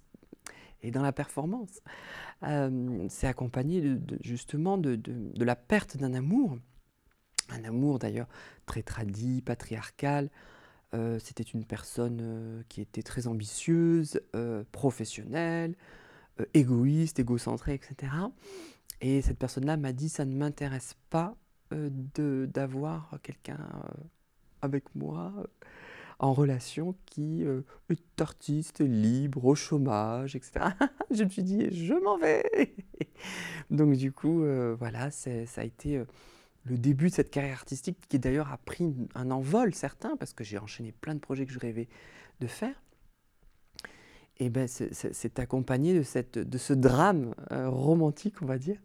[0.84, 1.82] et dans la performance,
[2.44, 5.00] euh, c'est accompagné justement de,
[5.38, 6.58] la perte d'un amour.
[7.50, 8.28] Un amour d'ailleurs
[8.66, 10.30] très tradit, patriarcal.
[10.94, 14.22] Euh, c'était une personne euh, qui était très ambitieuse,
[14.72, 15.76] professionnelle,
[16.54, 18.12] égoïste, égocentrée, etc.
[19.02, 21.36] Et cette personne-là m'a dit, ça ne m'intéresse pas
[21.72, 23.58] d'avoir quelqu'un
[24.62, 25.34] avec moi
[26.24, 30.68] en relation qui est artiste, libre, au chômage, etc.
[31.12, 32.74] je me suis dit, je m'en vais.
[33.70, 34.46] Donc du coup,
[34.80, 36.02] voilà, ça a été
[36.66, 40.46] le début de cette carrière artistique qui d'ailleurs a pris un envol certain parce que
[40.46, 41.90] j'ai enchaîné plein de projets que je rêvais
[42.40, 42.82] de faire.
[44.38, 48.80] Et ben c'est accompagné de, cette, de ce drame romantique, on va dire,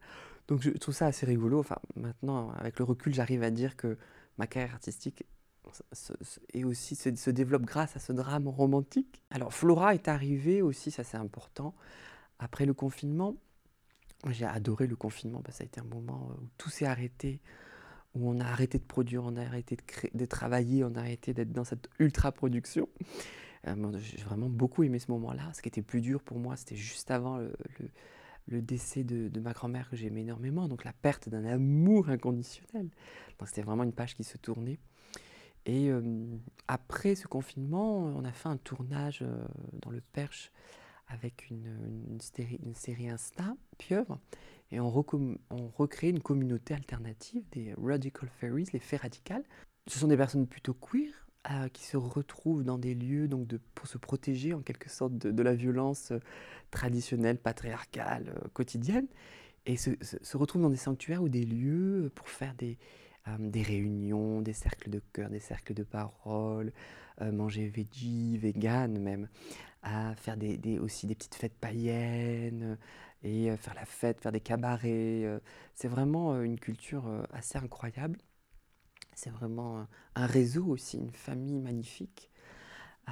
[0.48, 1.60] donc je trouve ça assez rigolo.
[1.60, 3.96] Enfin, maintenant, avec le recul, j'arrive à dire que
[4.38, 5.24] ma carrière artistique
[6.52, 9.22] et aussi se, développe grâce à ce drame romantique.
[9.30, 11.74] Alors Flora est arrivée aussi, ça c'est important,
[12.38, 13.36] après le confinement.
[14.30, 17.40] J'ai adoré le confinement, parce que ça a été un moment où tout s'est arrêté,
[18.14, 19.76] où on a arrêté de produire, on a arrêté
[20.12, 22.88] de, travailler, on a arrêté d'être dans cette ultra-production.
[23.68, 25.52] Euh, j'ai vraiment beaucoup aimé ce moment-là.
[25.54, 27.38] Ce qui était plus dur pour moi, c'était juste avant
[28.48, 32.88] le décès de, ma grand-mère que j'aimais énormément, donc la perte d'un amour inconditionnel.
[33.44, 34.78] C'était vraiment une page qui se tournait.
[35.68, 36.00] Et euh,
[36.66, 39.44] après ce confinement, on a fait un tournage euh,
[39.82, 40.50] dans le Perche
[41.08, 44.18] avec une, série, Insta, Pieuvre,
[44.70, 45.04] et on,
[45.50, 49.44] on recrée une communauté alternative des Radical Fairies, les fées radicales.
[49.86, 53.86] Ce sont des personnes plutôt queer, euh, qui se retrouvent dans des lieux donc pour
[53.86, 56.12] se protéger en quelque sorte de, la violence
[56.70, 59.06] traditionnelle, patriarcale, quotidienne,
[59.66, 59.90] et se,
[60.36, 62.78] retrouvent dans des sanctuaires ou des lieux pour faire des,
[63.38, 66.72] des réunions, des cercles de cœur, des cercles de parole,
[67.20, 69.28] manger veggie, vegan même,
[69.82, 72.78] à faire des, aussi des petites fêtes païennes
[73.22, 75.40] et faire la fête, faire des cabarets.
[75.74, 78.18] C'est vraiment une culture assez incroyable.
[79.14, 82.30] C'est vraiment un réseau aussi, une famille magnifique.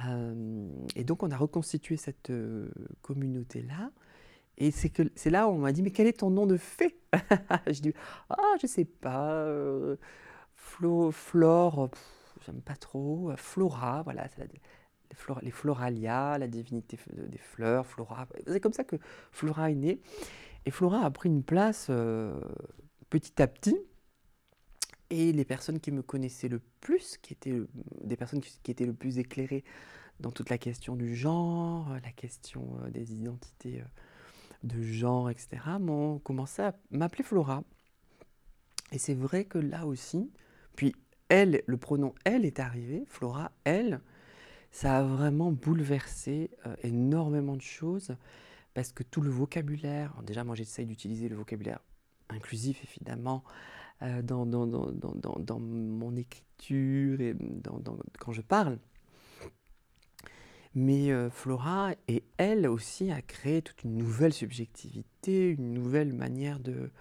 [0.05, 2.69] Euh, et donc on a reconstitué cette euh,
[3.01, 3.91] communauté-là.
[4.57, 6.99] Et c'est là où on m'a dit mais quel est ton nom de fée?
[7.67, 7.93] Je dis
[8.29, 9.97] ah je sais pas euh,
[10.55, 11.89] Flo, Flore
[12.45, 14.27] j'aime pas trop Flora voilà
[15.41, 18.97] les Floralia la divinité des fleurs Flora c'est comme ça que
[19.31, 20.01] Flora est née.
[20.65, 21.89] Et Flora a pris une place
[23.09, 23.77] petit à petit.
[25.09, 27.57] Et les personnes qui me connaissaient le plus, qui étaient
[28.03, 29.63] des personnes qui, étaient le plus éclairées
[30.19, 33.85] dans toute la question du genre, la question euh, des identités euh,
[34.63, 35.47] de genre, etc.,
[35.79, 37.63] m'ont commencé à m'appeler Flora.
[38.91, 40.31] Et c'est vrai que là aussi,
[40.75, 40.95] puis
[41.29, 43.99] elle, le pronom elle est arrivé, Flora, elle,
[44.71, 48.15] ça a vraiment bouleversé euh, énormément de choses
[48.73, 51.79] parce que tout le vocabulaire, déjà moi j'essaye d'utiliser le vocabulaire
[52.29, 53.43] inclusif évidemment,
[54.03, 54.91] euh, dans, dans, dans,
[55.39, 57.35] dans, mon écriture et
[58.19, 58.77] quand je parle.
[60.79, 66.59] Mais euh, Flora et elle aussi a créé toute une nouvelle subjectivité, une nouvelle manière
[66.59, 66.91] de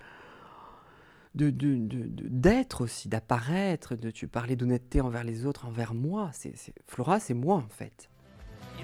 [1.34, 3.94] d'être aussi, d'apparaître.
[3.94, 6.30] De, tu parlais d'honnêteté envers les autres, envers moi.
[6.32, 6.54] C'est,
[6.86, 8.08] Flora, c'est moi en fait.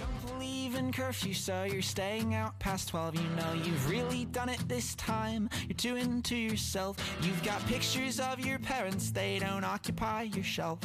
[0.03, 3.15] Don't believe in curfew, so you're staying out past 12.
[3.17, 5.49] You know you've really done it this time.
[5.69, 6.97] You're too into yourself.
[7.23, 10.79] You've got pictures of your parents, they don't occupy your shelf.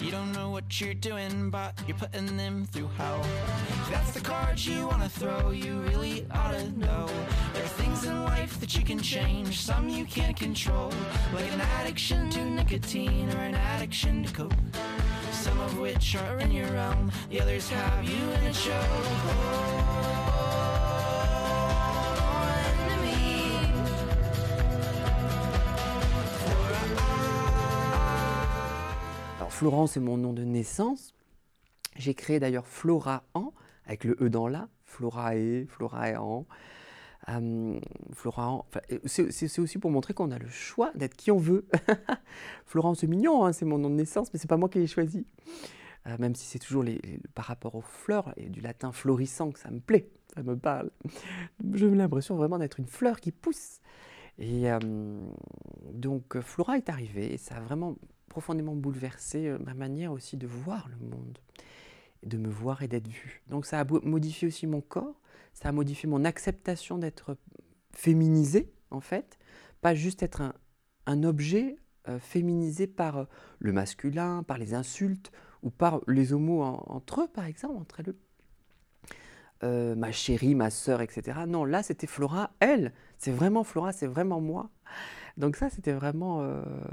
[0.00, 3.24] You don't know what you're doing, but you're putting them through hell.
[3.90, 7.06] That's the card you wanna throw, you really ought to know.
[7.54, 10.92] There are things in life that you can change, some you can't control.
[11.34, 14.97] Like an addiction to nicotine or an addiction to coke.
[15.40, 18.52] Some of which are in your realm, the others have you in a
[29.38, 31.14] Alors Florent, c'est mon nom de naissance.
[31.96, 33.52] J'ai créé d'ailleurs Flora An,
[33.86, 36.16] avec le E dans la, Florae, Florae
[37.28, 37.80] Euh,
[38.12, 38.66] Florent,
[39.04, 41.66] c'est aussi pour montrer qu'on a le choix d'être qui on veut.
[42.66, 44.86] Florent, c'est mignon, hein, c'est mon nom de naissance, mais c'est pas moi qui l'ai
[44.86, 45.26] choisi.
[46.06, 47.00] Euh, même si c'est toujours les,
[47.34, 50.90] par rapport aux fleurs et du latin florissant que ça me plaît, ça me parle.
[51.74, 53.80] J'ai l'impression vraiment d'être une fleur qui pousse.
[54.38, 54.78] Et euh,
[55.92, 57.96] donc Flora est arrivée et ça a vraiment
[58.28, 61.38] profondément bouleversé ma manière aussi de voir le monde,
[62.22, 63.42] de me voir et d'être vue.
[63.48, 65.20] Donc ça a modifié aussi mon corps,
[65.60, 67.36] ça a modifié mon acceptation d'être
[67.92, 69.38] féminisé, en fait,
[69.80, 70.40] pas juste être
[71.06, 71.76] un, objet
[72.08, 73.24] euh, féminisé par euh,
[73.58, 75.32] le masculin, par les insultes
[75.64, 78.16] ou par les homos entre eux, par exemple, entre eux.
[79.64, 81.40] Euh, ma chérie, ma sœur, etc.
[81.48, 82.92] Non, là, c'était Flora, elle.
[83.16, 84.70] C'est vraiment Flora, c'est vraiment moi.
[85.38, 86.44] Donc ça, c'était vraiment,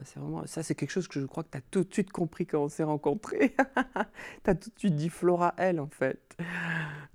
[0.04, 2.12] c'est vraiment, ça, c'est quelque chose que je crois que tu as tout de suite
[2.12, 3.56] compris quand on s'est rencontrés.
[4.44, 6.38] tu as tout de suite dit Flora, elle, en fait.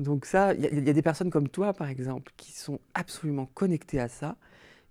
[0.00, 4.00] Donc ça, il y, a des personnes comme toi, par exemple, qui sont absolument connectées
[4.00, 4.36] à ça,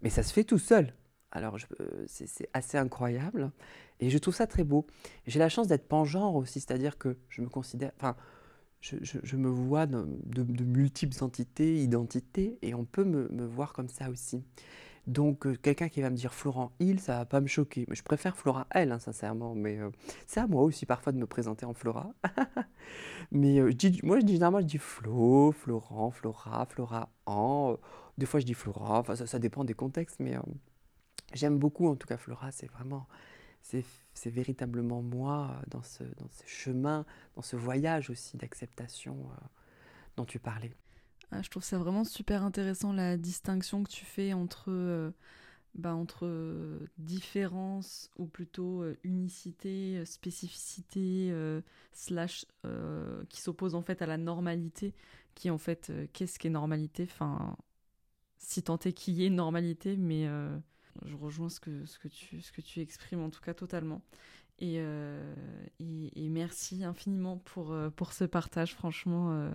[0.01, 0.93] mais ça se fait tout seul.
[1.31, 3.51] Alors, euh, c'est assez incroyable.
[3.99, 4.87] Et je trouve ça très beau.
[5.27, 7.91] J'ai la chance d'être pangenre aussi, c'est-à-dire que je me considère.
[7.97, 8.15] Enfin,
[8.79, 14.09] je, me vois de, de, multiples entités, identités, et on peut me voir comme ça
[14.09, 14.41] aussi.
[15.09, 17.85] Donc, euh, quelqu'un qui va me dire Florent Hill, ça va pas me choquer.
[17.89, 19.55] Mais je préfère Flora L, hein, sincèrement.
[19.55, 19.89] Mais euh,
[20.27, 22.13] c'est à moi aussi parfois de me présenter en Flora.
[23.31, 27.75] mais dis, moi, je dis généralement, je dis Flo, Florent, Flora, Flora en.
[28.17, 28.99] des fois, je dis Flora.
[28.99, 30.37] Enfin, ça, dépend des contextes, mais
[31.33, 33.07] J'aime beaucoup, en tout cas, Flora, c'est vraiment,
[33.61, 33.85] c'est,
[34.25, 36.03] véritablement moi euh, dans ce,
[36.45, 37.05] chemin,
[37.35, 39.45] dans ce voyage aussi d'acceptation euh,
[40.17, 40.73] dont tu parlais.
[41.31, 45.11] Ah, je trouve ça vraiment super intéressant la distinction que tu fais entre, euh,
[45.75, 46.27] bah, entre
[46.97, 51.31] différence ou plutôt unicité, spécificité,
[51.93, 52.45] slash,
[53.29, 54.93] qui s'oppose en fait à la normalité,
[55.35, 57.03] qui en fait, qu'est-ce qu'est normalité?
[57.03, 57.55] Enfin,
[58.39, 60.27] si tant est qu'il y ait normalité, mais
[61.05, 64.01] je rejoins ce que, ce, que tu, ce que tu exprimes, en tout cas totalement.
[64.59, 65.33] Et, euh,
[65.79, 69.49] et, merci infiniment pour, euh, pour ce partage, franchement,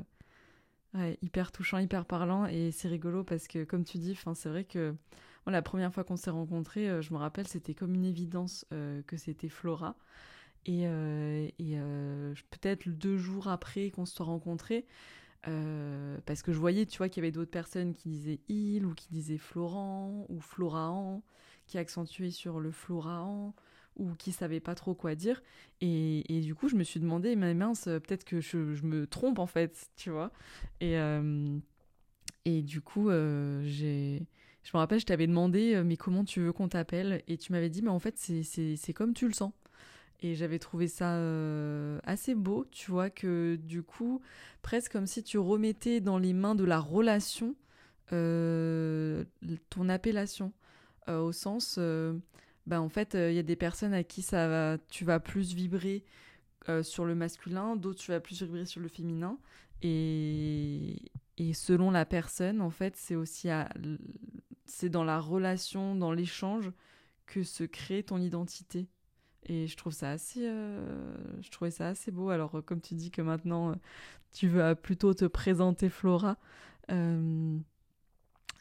[0.95, 2.47] euh, hyper touchant, hyper parlant.
[2.47, 4.95] Et c'est rigolo parce que, comme tu dis, c'est vrai que
[5.47, 9.51] la première fois qu'on s'est rencontrés, je me rappelle, c'était comme une évidence que c'était
[9.51, 9.97] Flora.
[10.65, 11.77] Et, et
[12.51, 14.87] peut-être deux jours après qu'on se soit rencontrés,
[15.49, 18.87] euh, parce que je voyais, tu vois, qu'il y avait d'autres personnes qui disaient il
[18.87, 21.23] ou qui disaient Florent ou Floraan,
[21.67, 23.55] qui accentuaient sur le Floraan
[23.97, 25.43] ou qui savaient pas trop quoi dire.
[25.81, 29.07] Et, et du coup, je me suis demandé, mais mince, peut-être que je, je, me
[29.07, 30.33] trompe en fait, tu vois.
[30.81, 31.59] Et, euh,
[32.45, 33.63] et du coup, euh.
[33.67, 37.23] Je me rappelle, je t'avais demandé, mais comment tu veux qu'on t'appelle?
[37.29, 39.53] Et tu m'avais dit, mais en fait, c'est comme tu le sens.
[40.25, 44.23] Et j'avais trouvé ça euh, assez beau, tu vois, que du coup,
[44.63, 47.55] presque comme si tu remettais dans les mains de la relation
[48.13, 49.25] euh,
[49.69, 50.53] ton appellation.
[51.09, 51.79] Euh, au sens,
[52.67, 55.55] bah, en fait, il y a des personnes à qui ça va, tu vas plus
[55.55, 56.05] vibrer
[56.83, 59.39] sur le masculin, d'autres tu vas plus vibrer sur le féminin.
[59.83, 60.97] Et,
[61.37, 63.49] et selon la personne, en fait, c'est aussi
[64.65, 66.73] c'est dans la relation, dans l'échange
[67.27, 68.89] que se crée ton identité.
[69.47, 72.31] Et je trouve ça assez, euh, je trouvais ça assez beau.
[72.31, 73.75] Alors, euh, comme tu dis que maintenant, euh,
[74.33, 76.39] tu veux plutôt te présenter Flora.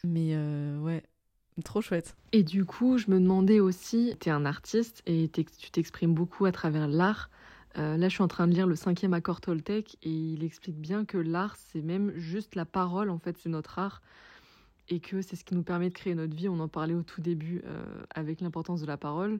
[0.03, 0.35] mais
[0.77, 1.03] ouais,
[1.63, 2.15] trop chouette.
[2.31, 6.45] Et du coup, je me demandais aussi, tu es un artiste et tu t'exprimes beaucoup
[6.45, 7.29] à travers l'art.
[7.75, 11.05] là, je suis en train de lire le cinquième accord Toltec et il explique bien
[11.05, 14.01] que l'art, c'est même juste la parole, en fait, c'est notre art.
[14.89, 16.49] Et que c'est ce qui nous permet de créer notre vie.
[16.49, 17.61] On en parlait au tout début
[18.13, 19.39] avec l'importance de la parole.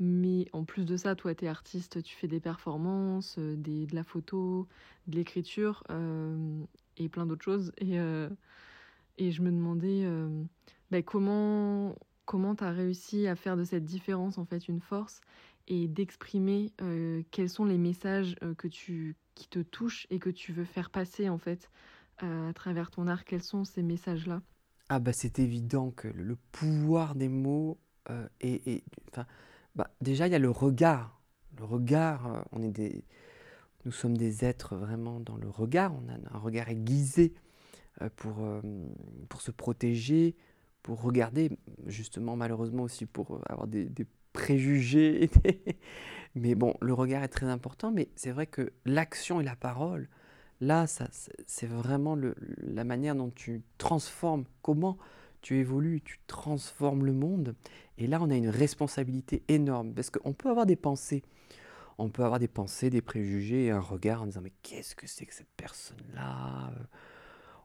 [0.00, 3.94] Mais en plus de ça, toi, tu es artiste, tu fais des performances, euh, de
[3.94, 4.66] la photo,
[5.06, 6.64] de l'écriture euh,
[6.96, 7.70] et plein d'autres choses.
[7.82, 8.30] Euh,
[9.18, 10.06] et je me demandais
[10.90, 15.20] bah, comment comment tu as réussi à faire de cette différence en fait une force
[15.66, 16.72] et d'exprimer
[17.30, 21.28] quels sont les messages que tu qui te touchent et que tu veux faire passer
[21.28, 21.70] en fait
[22.18, 23.24] à travers ton art?
[23.24, 24.42] Quels sont ces messages-là?
[24.88, 27.78] Ah bah c'est évident que le pouvoir des mots
[28.08, 28.28] euh,
[29.10, 29.26] enfin,
[29.74, 31.20] bah, déjà il y a le regard.
[31.58, 33.04] Le regard, euh, on est des,
[33.84, 35.94] nous sommes des êtres vraiment dans le regard.
[35.94, 37.34] On a un regard aiguisé
[38.02, 38.34] euh, pour,
[39.28, 40.36] pour se protéger,
[40.82, 41.50] pour regarder,
[41.86, 43.88] justement malheureusement aussi pour avoir des,
[44.32, 45.28] préjugés.
[46.34, 50.08] mais bon, le regard est très important, mais c'est vrai que l'action et la parole,
[50.60, 54.98] là, c'est vraiment la manière dont tu transformes, comment
[55.42, 57.54] tu évolues, tu transformes le monde.
[57.98, 61.22] Et là, on a une responsabilité énorme, parce qu'on peut avoir des pensées,
[61.98, 65.26] on peut avoir des pensées, des préjugés, un regard en disant, mais qu'est-ce que c'est
[65.26, 66.72] que cette personne-là?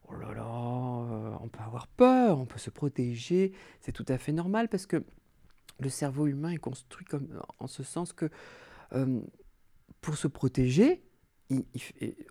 [0.08, 4.32] Oh là là, on peut avoir peur, on peut se protéger, c'est tout à fait
[4.32, 5.04] normal, parce que
[5.80, 8.30] le cerveau humain est construit comme, en ce sens que
[8.94, 9.22] euh,
[10.02, 11.04] pour se protéger,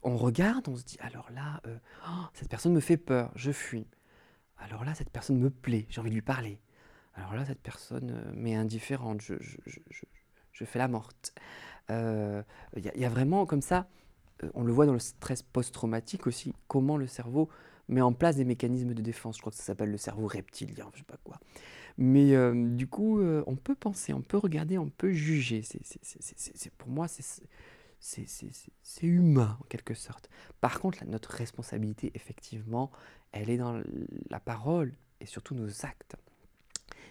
[0.03, 1.77] on regarde, on se dit alors là, euh,
[2.09, 3.87] oh, cette personne me fait peur, je fuis.
[4.59, 6.61] Alors là, cette personne me plaît, j'ai envie de lui parler.
[7.15, 11.35] Alors là, cette personne euh, m'est indifférente, je, fais la morte.
[11.91, 12.45] Il
[12.77, 13.89] y, a vraiment comme ça,
[14.55, 17.49] on le voit dans le stress post-traumatique aussi, comment le cerveau
[17.89, 19.37] met en place des mécanismes de défense.
[19.37, 21.39] Je crois que ça s'appelle le cerveau reptilien, je sais pas quoi.
[21.97, 25.63] Mais euh, du coup, euh, on peut penser, on peut regarder, on peut juger.
[25.63, 28.27] C'est, pour moi, c'est
[29.03, 30.29] humain en quelque sorte.
[30.61, 32.91] Par contre, notre responsabilité, effectivement,
[33.33, 33.81] elle est dans
[34.31, 36.17] la parole et surtout nos actes.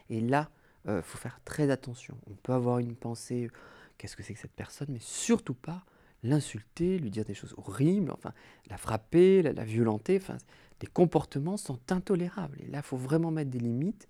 [0.10, 0.50] Et là,
[0.86, 2.18] il euh, faut faire très attention.
[2.30, 3.50] On peut avoir une pensée,
[3.98, 5.86] qu'est-ce que c'est que cette personne, mais surtout pas
[6.24, 8.34] l'insulter, lui dire des choses horribles, enfin,
[8.70, 10.18] la frapper, la, violenter.
[10.18, 10.38] Enfin,
[10.82, 12.58] les comportements sont intolérables.
[12.62, 14.08] Et là, il faut vraiment mettre des limites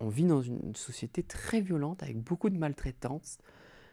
[0.00, 3.38] on, vit dans une société très violente avec beaucoup de maltraitance.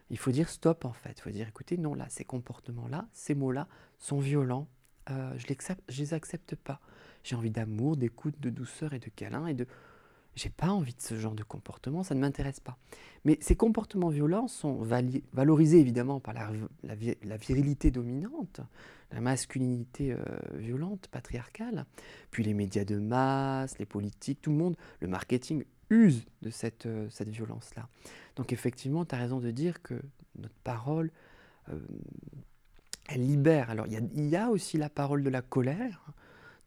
[0.10, 1.14] Il faut dire stop en fait.
[1.18, 4.68] Il faut dire écoutez, non, là, ces comportements-là, ces mots-là sont violents.
[5.10, 6.80] Euh, je ne les accepte pas.
[7.24, 9.68] J'ai envie d'amour, d'écoute, de douceur et de câlin et de.
[10.36, 12.78] J'ai pas envie de ce genre de comportement, ça ne m'intéresse pas.
[13.24, 14.84] Mais ces comportements violents sont
[15.34, 18.60] valorisés évidemment par la, virilité dominante,
[19.12, 20.18] la masculinité euh,
[20.54, 21.86] violente, patriarcale,
[22.32, 26.86] puis les médias de masse, les politiques, tout le monde, le marketing use de cette,
[26.86, 27.88] euh, violence-là.
[28.36, 29.96] Donc effectivement, tu as raison de dire que
[30.38, 31.12] notre parole,
[31.70, 31.80] euh,
[33.08, 33.70] elle libère.
[33.70, 36.06] Alors il y, a aussi la parole de la colère.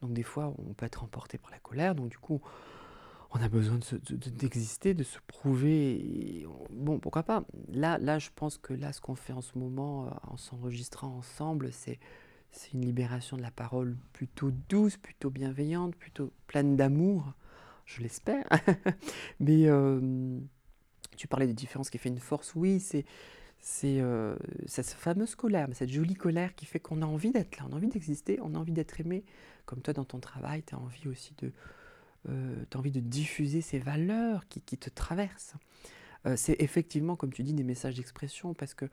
[0.01, 1.95] Donc des fois, on peut être emporté par la colère.
[1.95, 2.41] Donc du coup,
[3.37, 3.79] a besoin
[4.11, 6.47] d'exister, de, de, se prouver.
[6.71, 10.07] bon, pourquoi pas là, là, je pense que là, ce qu'on fait en ce moment,
[10.07, 11.99] euh, en s'enregistrant ensemble, c'est
[12.73, 17.35] une libération de la parole plutôt douce, plutôt bienveillante, plutôt pleine d'amour
[17.89, 18.47] je l'espère.
[19.41, 20.39] Mais euh,
[21.17, 22.55] tu parlais de différence qui fait une force.
[22.55, 23.05] Oui, c'est
[23.61, 27.65] c'est euh, cette fameuse colère, cette jolie colère qui fait qu'on a envie d'être là,
[27.69, 29.25] on a envie d'exister, on a envie d'être aimé.
[29.67, 31.51] Comme toi, dans ton travail, tu as envie aussi de,
[32.29, 35.55] euh, envie de diffuser ces valeurs qui, qui te traversent.
[36.27, 38.87] Euh, c'est effectivement, comme tu dis, des messages d'expression parce que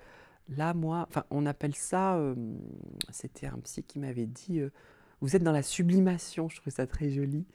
[0.49, 2.21] là, moi, on appelle ça,
[3.09, 4.61] c'était un psy qui m'avait dit,
[5.21, 7.45] vous êtes dans la sublimation, je trouve ça très joli.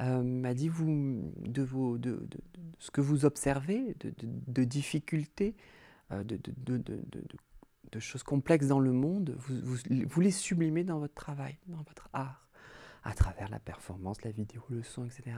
[0.00, 2.38] Euh, m'a dit vous de, vos, de, de,
[2.78, 5.54] ce que vous observez, de, difficultés,
[6.10, 9.76] euh, de, choses complexes dans le monde, vous, vous,
[10.08, 12.48] vous, les sublimez dans votre travail, dans votre art,
[13.04, 15.36] à travers la performance, la vidéo, le son, etc.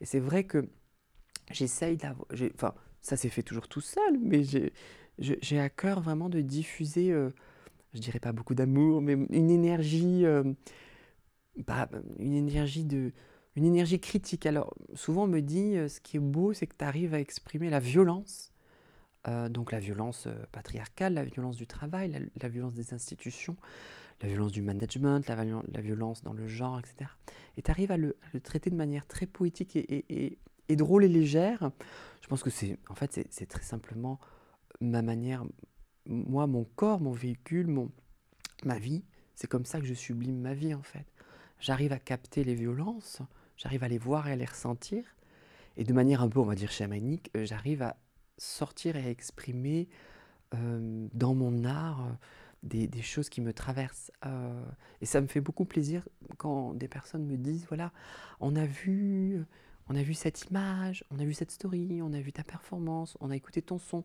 [0.00, 0.68] Et c'est vrai que
[1.50, 4.42] j'essaye d'avoir, enfin, ça s'est fait toujours tout seul, mais
[5.18, 7.30] j'ai à cœur vraiment de diffuser, euh,
[7.94, 10.24] je dirais pas beaucoup d'amour, mais une énergie
[11.66, 11.88] bah,
[12.18, 13.12] une énergie de
[13.56, 14.46] une énergie critique.
[14.46, 17.20] Alors souvent on me dit euh, ce qui est beau c'est que tu arrives à
[17.20, 18.52] exprimer la violence,
[19.28, 23.56] euh, donc la violence euh, patriarcale, la violence du travail, la, violence des institutions,
[24.22, 27.10] la violence du management, la, violence dans le genre, etc.
[27.56, 30.38] Et tu arrives à le, traiter de manière très poétique et,
[30.70, 31.70] drôle et légère.
[32.20, 34.20] Je pense que c'est en fait c'est très simplement
[34.80, 35.44] ma manière,
[36.06, 37.90] moi mon corps, mon véhicule, mon,
[38.64, 39.04] ma vie,
[39.34, 41.06] c'est comme ça que je sublime ma vie en fait
[41.60, 43.20] j'arrive à capter les violences,
[43.56, 45.04] j'arrive à les voir et à les ressentir,
[45.76, 47.96] et de manière un peu, on va dire, chamanique, euh, j'arrive à
[48.38, 49.88] sortir et à exprimer
[50.54, 52.16] euh, dans mon art
[52.64, 54.10] euh, des, choses qui me traversent.
[55.00, 56.06] et ça me fait beaucoup plaisir
[56.38, 57.92] quand des personnes me disent, voilà,
[58.40, 59.42] on a vu...
[59.92, 63.16] On a vu cette image, on a vu cette story, on a vu ta performance,
[63.18, 64.04] on a écouté ton son,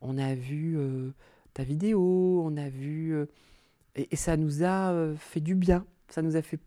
[0.00, 0.76] on a vu
[1.54, 3.14] ta vidéo, on a vu...
[3.94, 6.60] et, ça nous a fait du bien ça nous a fait,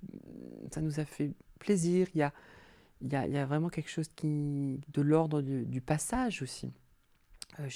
[0.71, 2.07] ça nous a fait plaisir.
[2.15, 2.33] Il y a,
[3.01, 6.71] il y a, y a vraiment quelque chose qui, de l'ordre du, passage aussi.
[7.59, 7.67] Euh,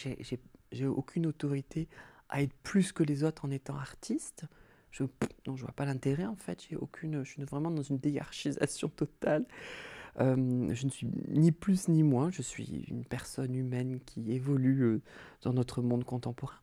[0.72, 1.88] J'ai aucune autorité
[2.30, 4.46] à être plus que les autres en étant artiste.
[4.92, 5.04] Je
[5.46, 6.66] je vois pas l'intérêt en fait.
[6.70, 9.46] J'ai aucune, je suis vraiment dans une déhiérarchisation totale.
[10.20, 12.32] Euh, je ne suis ni plus ni moins.
[12.32, 15.02] Je suis une personne humaine qui évolue euh,
[15.44, 16.58] dans notre monde contemporain.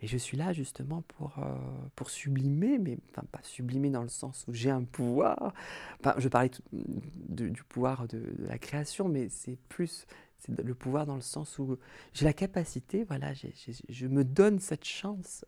[0.00, 1.56] Et je suis là justement pour, euh,
[1.96, 5.54] pour sublimer, mais enfin, pas sublimer dans le sens où j'ai un pouvoir.
[5.98, 10.06] Enfin, je parlais du pouvoir de, la création, mais c'est plus
[10.38, 11.78] c'est le pouvoir dans le sens où
[12.12, 15.44] j'ai la capacité, voilà, je me donne cette chance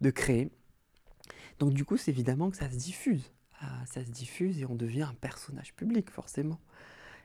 [0.00, 0.50] de créer.
[1.58, 3.32] Donc du coup, c'est évidemment que ça se diffuse.
[3.60, 6.60] Ah, ça se diffuse et on devient un personnage public, forcément.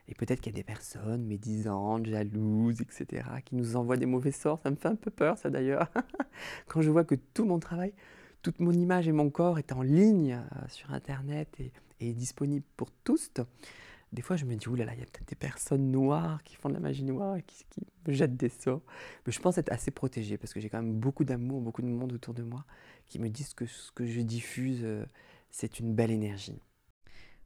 [0.07, 4.31] Et peut-être qu'il y a des personnes médisantes, jalouses, etc., qui nous envoient des mauvais
[4.31, 4.59] sorts.
[4.63, 5.89] Ça me fait un peu peur, ça d'ailleurs.
[6.67, 7.93] Quand je vois que tout mon travail,
[8.41, 12.65] toute mon image et mon corps est en ligne euh, sur Internet et, est disponible
[12.77, 13.31] pour tous,
[14.11, 16.69] des fois je me dis, oulala, il y a peut-être des personnes noires qui font
[16.69, 17.65] de la magie noire et qui,
[18.07, 18.81] me jettent des sorts.
[19.25, 21.87] Mais je pense être assez protégée parce que j'ai quand même beaucoup d'amour, beaucoup de
[21.87, 22.65] monde autour de moi
[23.07, 25.05] qui me disent que ce que je diffuse, euh,
[25.49, 26.59] c'est une belle énergie.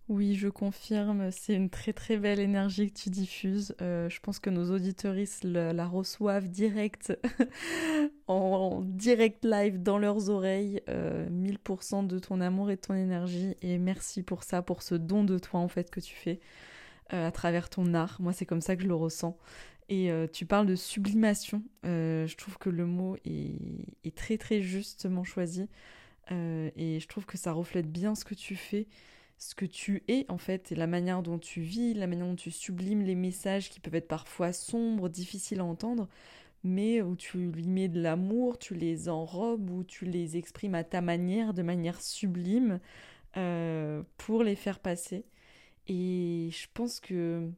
[0.07, 3.75] Oui, je confirme, c'est une très très belle énergie que tu diffuses.
[3.81, 7.17] Euh, je pense que nos auditoristes la, reçoivent direct,
[8.27, 13.55] en, direct live dans leurs oreilles, 1000% euh, de ton amour et de ton énergie.
[13.63, 16.39] Et merci pour ça, pour ce don de toi en fait que tu fais
[17.11, 18.17] euh, à travers ton art.
[18.19, 19.35] Moi, c'est comme ça que je le ressens.
[19.89, 21.61] Et tu parles de sublimation.
[21.83, 23.53] je trouve que le mot est,
[24.03, 25.67] est très très justement choisi.
[26.31, 28.87] et je trouve que ça reflète bien ce que tu fais
[29.37, 32.35] ce que tu es en fait, et la manière dont tu vis, la manière dont
[32.35, 36.07] tu sublimes les messages qui peuvent être parfois sombres, difficiles à entendre,
[36.63, 40.83] mais où tu lui mets de l'amour, tu les enrobes, où tu les exprimes à
[40.83, 42.79] ta manière, de manière sublime,
[43.37, 45.25] euh, pour les faire passer.
[45.87, 47.49] Et je pense que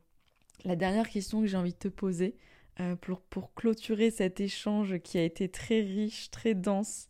[0.65, 2.35] la dernière question que j'ai envie de te poser,
[2.79, 7.07] euh, pour, pour, clôturer cet échange qui a été très riche, très dense,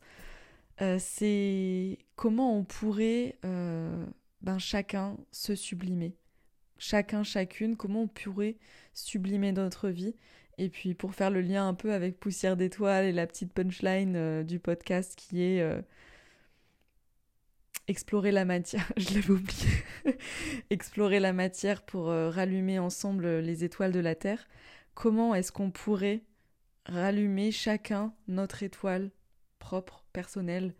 [0.82, 3.38] euh, c'est comment on pourrait
[4.42, 6.16] ben chacun se sublimer.
[6.78, 8.58] Chacun, chacune, comment on pourrait
[8.94, 10.16] sublimer notre vie?
[10.58, 14.16] Et puis pour faire le lien un peu avec Poussière d'étoiles et la petite punchline
[14.16, 15.82] euh, du podcast qui est euh,
[17.88, 19.70] explorer la matière, je l'avais oublié,
[20.70, 24.48] explorer la matière pour euh, rallumer ensemble les étoiles de la Terre.
[24.96, 26.24] Comment est-ce qu'on pourrait
[26.86, 29.12] rallumer chacun notre étoile
[29.60, 30.74] propre, personnelle,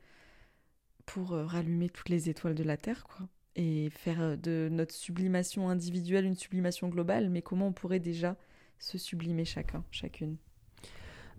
[1.06, 3.28] pour rallumer toutes les étoiles de la Terre, quoi?
[3.58, 8.38] Et faire euh, de notre sublimation individuelle une sublimation globale, mais comment on pourrait déjà
[8.80, 10.38] se sublimer chacun, chacune?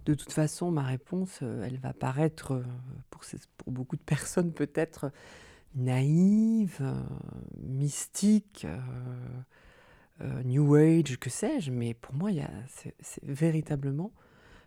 [0.05, 2.65] De toute façon, ma réponse, euh, elle va paraître, euh,
[3.09, 3.23] pour,
[3.67, 5.13] beaucoup de personnes peut-être,
[5.75, 6.83] naïve,
[7.63, 8.67] mystique,
[10.45, 12.31] New Age, que sais-je, mais pour moi,
[12.67, 14.11] c'est véritablement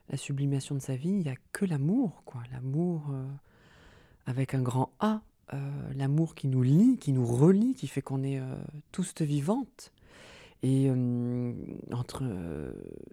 [0.10, 2.44] la sublimation de sa vie, il n'y a que l'amour, quoi.
[2.52, 3.12] L'amour
[4.28, 5.22] avec un grand A,
[5.54, 5.58] euh,
[5.96, 8.56] l'amour qui nous lie, qui nous relie, qui fait qu'on est euh,
[8.94, 9.92] tous vivantes.
[10.64, 11.52] Et euh,
[11.92, 12.24] entre,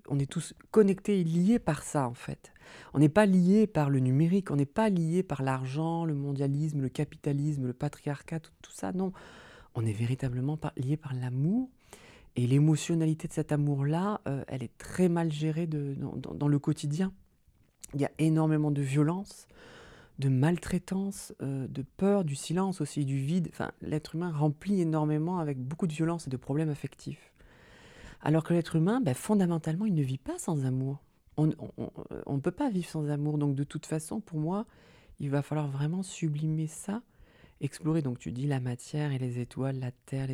[0.09, 2.53] on est tous connectés et liés par ça, en fait.
[2.95, 6.81] On n'est pas liés par le numérique, on n'est pas liés par l'argent, le mondialisme,
[6.81, 8.93] le capitalisme, le patriarcat, tout, ça.
[8.93, 9.13] Non,
[9.75, 11.71] on est véritablement liés par l'amour.
[12.37, 17.13] Et l'émotionnalité de cet amour-là, elle est très mal gérée dans, le quotidien.
[17.95, 19.49] Il y a énormément de violence,
[20.19, 23.49] de maltraitance, euh, de peur, du silence aussi, du vide.
[23.53, 27.33] Enfin, l'être humain remplit énormément avec beaucoup de violence et de problèmes affectifs.
[28.21, 30.99] Alors que l'être humain, ben, fondamentalement, il ne vit pas sans amour.
[31.37, 33.39] On ne peut pas vivre sans amour.
[33.39, 34.67] Donc de toute façon, pour moi,
[35.21, 37.03] il va falloir vraiment sublimer ça,
[37.61, 38.03] explorer.
[38.03, 40.27] Donc tu dis la matière et les étoiles, la terre,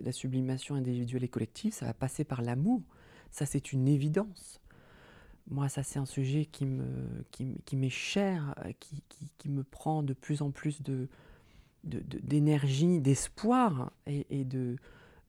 [0.00, 2.82] la sublimation individuelle et collective, ça va passer par l'amour.
[3.30, 4.60] Ça, c'est une évidence.
[5.50, 6.84] Moi, ça, c'est un sujet qui me,
[7.32, 9.02] qui, qui m'est cher, euh, qui,
[9.38, 11.08] qui, me prend de plus en plus de,
[11.82, 14.76] d'énergie, d'espoir et, et de,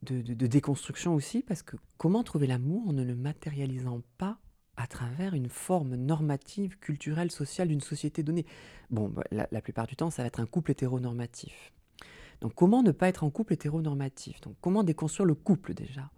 [0.04, 4.38] de, déconstruction aussi, parce que comment trouver l'amour en ne le matérialisant pas
[4.78, 8.46] à travers une forme normative, culturelle, sociale d'une société donnée?
[8.92, 11.74] Bon, bah, la, la, plupart du temps, ça va être un couple hétéronormatif.
[12.42, 14.40] Donc comment ne pas être en couple hétéronormatif?
[14.42, 16.12] Donc comment déconstruire le couple déjà?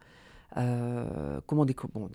[0.57, 1.65] Euh, comment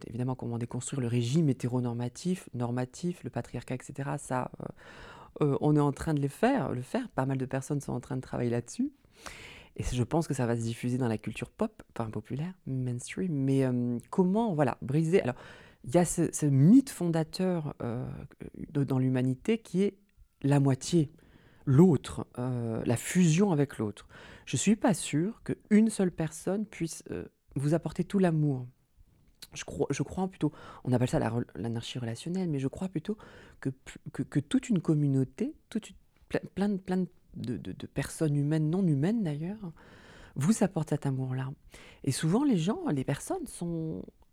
[0.06, 4.10] évidemment, comment déconstruire le régime hétéronormatif, normatif, le patriarcat, etc.
[4.18, 4.66] Ça, euh,
[5.42, 7.08] euh, on est en train de le faire, le faire.
[7.10, 8.92] Pas mal de personnes sont en train de travailler là-dessus.
[9.76, 13.32] Et je pense que ça va se diffuser dans la culture pop, enfin populaire, mainstream.
[13.32, 13.64] Mais
[14.10, 15.22] comment, voilà, briser.
[15.22, 15.36] Alors,
[15.84, 17.74] il y a ce, mythe fondateur
[18.72, 19.96] dans l'humanité qui est
[20.42, 21.12] la moitié,
[21.64, 24.08] l'autre, la fusion avec l'autre.
[24.46, 27.04] Je ne suis pas sûr qu'une seule personne puisse
[27.56, 28.66] vous apportez tout l'amour.
[29.54, 30.52] Je crois, je crois plutôt,
[30.84, 31.18] on appelle ça
[31.54, 33.16] l'anarchie relationnelle, mais je crois plutôt
[33.60, 33.70] que,
[34.12, 35.92] que, toute une communauté, toute
[36.54, 39.72] plein, de, plein de personnes humaines, non humaines d'ailleurs,
[40.38, 41.50] vous apporte cet amour-là.
[42.04, 43.44] Et souvent, les gens, les personnes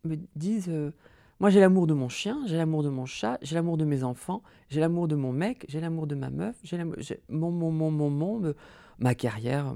[0.04, 0.92] me disent euh,
[1.40, 4.04] Moi, j'ai l'amour de mon chien, j'ai l'amour de mon chat, j'ai l'amour de mes
[4.04, 6.78] enfants, j'ai l'amour de mon mec, j'ai l'amour de ma meuf, j'ai
[7.30, 8.54] mon, mon, mon, mon, mon,
[9.00, 9.76] ma carrière.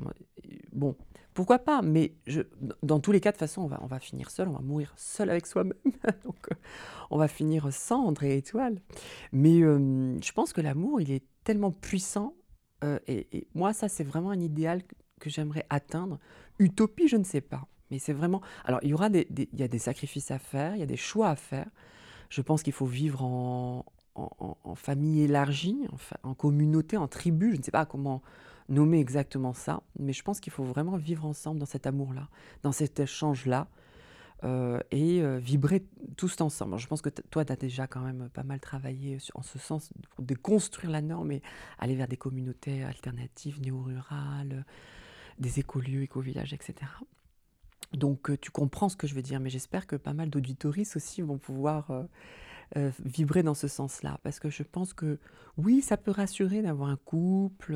[0.71, 0.95] Bon,
[1.33, 2.41] pourquoi pas Mais je,
[2.83, 4.61] dans tous les cas, de toute façon, on va, on va finir seul, on va
[4.61, 5.73] mourir seul avec soi-même.
[6.23, 6.55] Donc, euh,
[7.09, 8.81] on va finir cendre et étoile.
[9.31, 12.33] Mais euh, je pense que l'amour, il est tellement puissant.
[13.07, 14.83] et, et, moi, ça, c'est vraiment un idéal
[15.19, 16.19] que j'aimerais atteindre.
[16.59, 17.67] Utopie, je ne sais pas.
[17.91, 18.41] Mais c'est vraiment.
[18.65, 20.87] Alors, il y aura des, il y a des sacrifices à faire, il y a
[20.87, 21.67] des choix à faire.
[22.29, 25.87] Je pense qu'il faut vivre en, en, famille élargie,
[26.23, 27.51] en, en, communauté, en tribu.
[27.53, 28.21] Je ne sais pas comment
[28.69, 32.29] nommer exactement ça, mais je pense qu'il faut vraiment vivre ensemble dans cet amour-là,
[32.63, 33.67] dans cet échange-là,
[34.45, 36.77] euh, et euh, vibrer tous ensemble.
[36.77, 39.91] je pense que toi, tu as déjà quand même pas mal travaillé en ce sens
[40.11, 41.41] pour déconstruire la norme et
[41.77, 44.63] aller vers des communautés alternatives, néo-rurales
[45.39, 46.75] des écolieux, éco-villages, etc.
[47.91, 50.95] Donc euh, tu comprends ce que je veux dire, mais j'espère que pas mal d'auditoristes
[50.95, 51.91] aussi vont pouvoir
[52.75, 54.19] euh, euh, vibrer dans ce sens-là.
[54.23, 55.19] Parce que je pense que
[55.57, 57.75] oui, ça peut rassurer d'avoir un couple,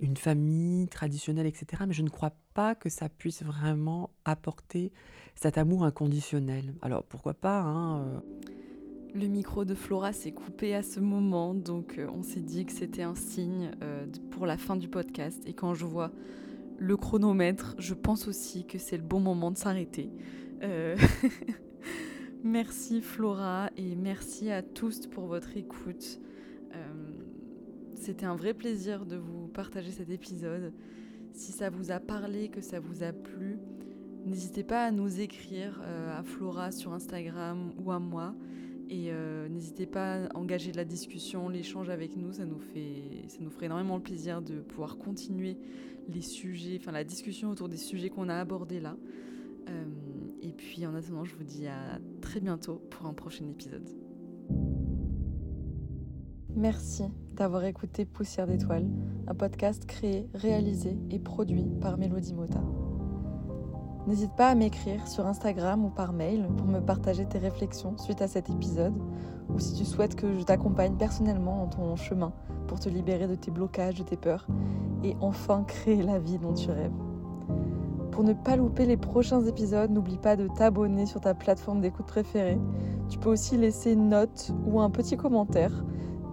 [0.00, 1.84] une famille traditionnelle, etc.
[1.86, 4.92] Mais je ne crois pas que ça puisse vraiment apporter
[5.34, 6.74] cet amour inconditionnel.
[6.82, 8.22] Alors pourquoi pas hein,
[9.14, 13.02] Le micro de Flora s'est coupé à ce moment, donc on s'est dit que c'était
[13.02, 13.70] un signe
[14.30, 15.42] pour la fin du podcast.
[15.46, 16.12] Et quand je vois
[16.78, 20.10] le chronomètre, je pense aussi que c'est le bon moment de s'arrêter.
[20.62, 20.96] Euh,
[22.44, 26.20] merci Flora et merci à tous pour votre écoute.
[26.74, 26.76] Euh,
[27.94, 30.72] c'était un vrai plaisir de vous partager cet épisode.
[31.32, 33.58] Si ça vous a parlé, que ça vous a plu,
[34.26, 38.34] n'hésitez pas à nous écrire euh, à Flora sur Instagram ou à moi.
[38.90, 39.10] Et
[39.48, 44.02] n'hésitez pas à engager la discussion, l'échange avec nous, ça nous, fait, ferait énormément le
[44.02, 45.56] plaisir de pouvoir continuer
[46.10, 48.94] les sujets, enfin la discussion autour des sujets qu'on a abordés là.
[50.42, 53.88] Et puis en attendant, je vous dis à très bientôt pour un prochain épisode.
[56.56, 58.90] Merci d'avoir écouté Poussière d'étoiles,
[59.28, 62.60] un podcast créé, réalisé et produit par Mélodie Mota.
[64.08, 68.20] N'hésite pas à m'écrire sur Instagram ou par mail pour me partager tes réflexions suite
[68.20, 68.98] à cet épisode
[69.48, 72.32] ou si tu souhaites que je t'accompagne personnellement dans ton chemin
[72.66, 74.48] pour te libérer de tes blocages, de tes peurs
[75.04, 76.92] et enfin créer la vie dont tu rêves.
[78.12, 82.06] Pour ne pas louper les prochains épisodes, n'oublie pas de t'abonner sur ta plateforme d'écoute
[82.06, 82.58] préférée.
[83.08, 85.72] Tu peux aussi laisser une note ou un petit commentaire.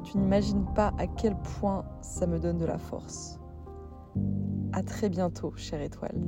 [0.03, 3.39] Tu n'imagines pas à quel point ça me donne de la force.
[4.73, 6.21] À très bientôt, chère étoile.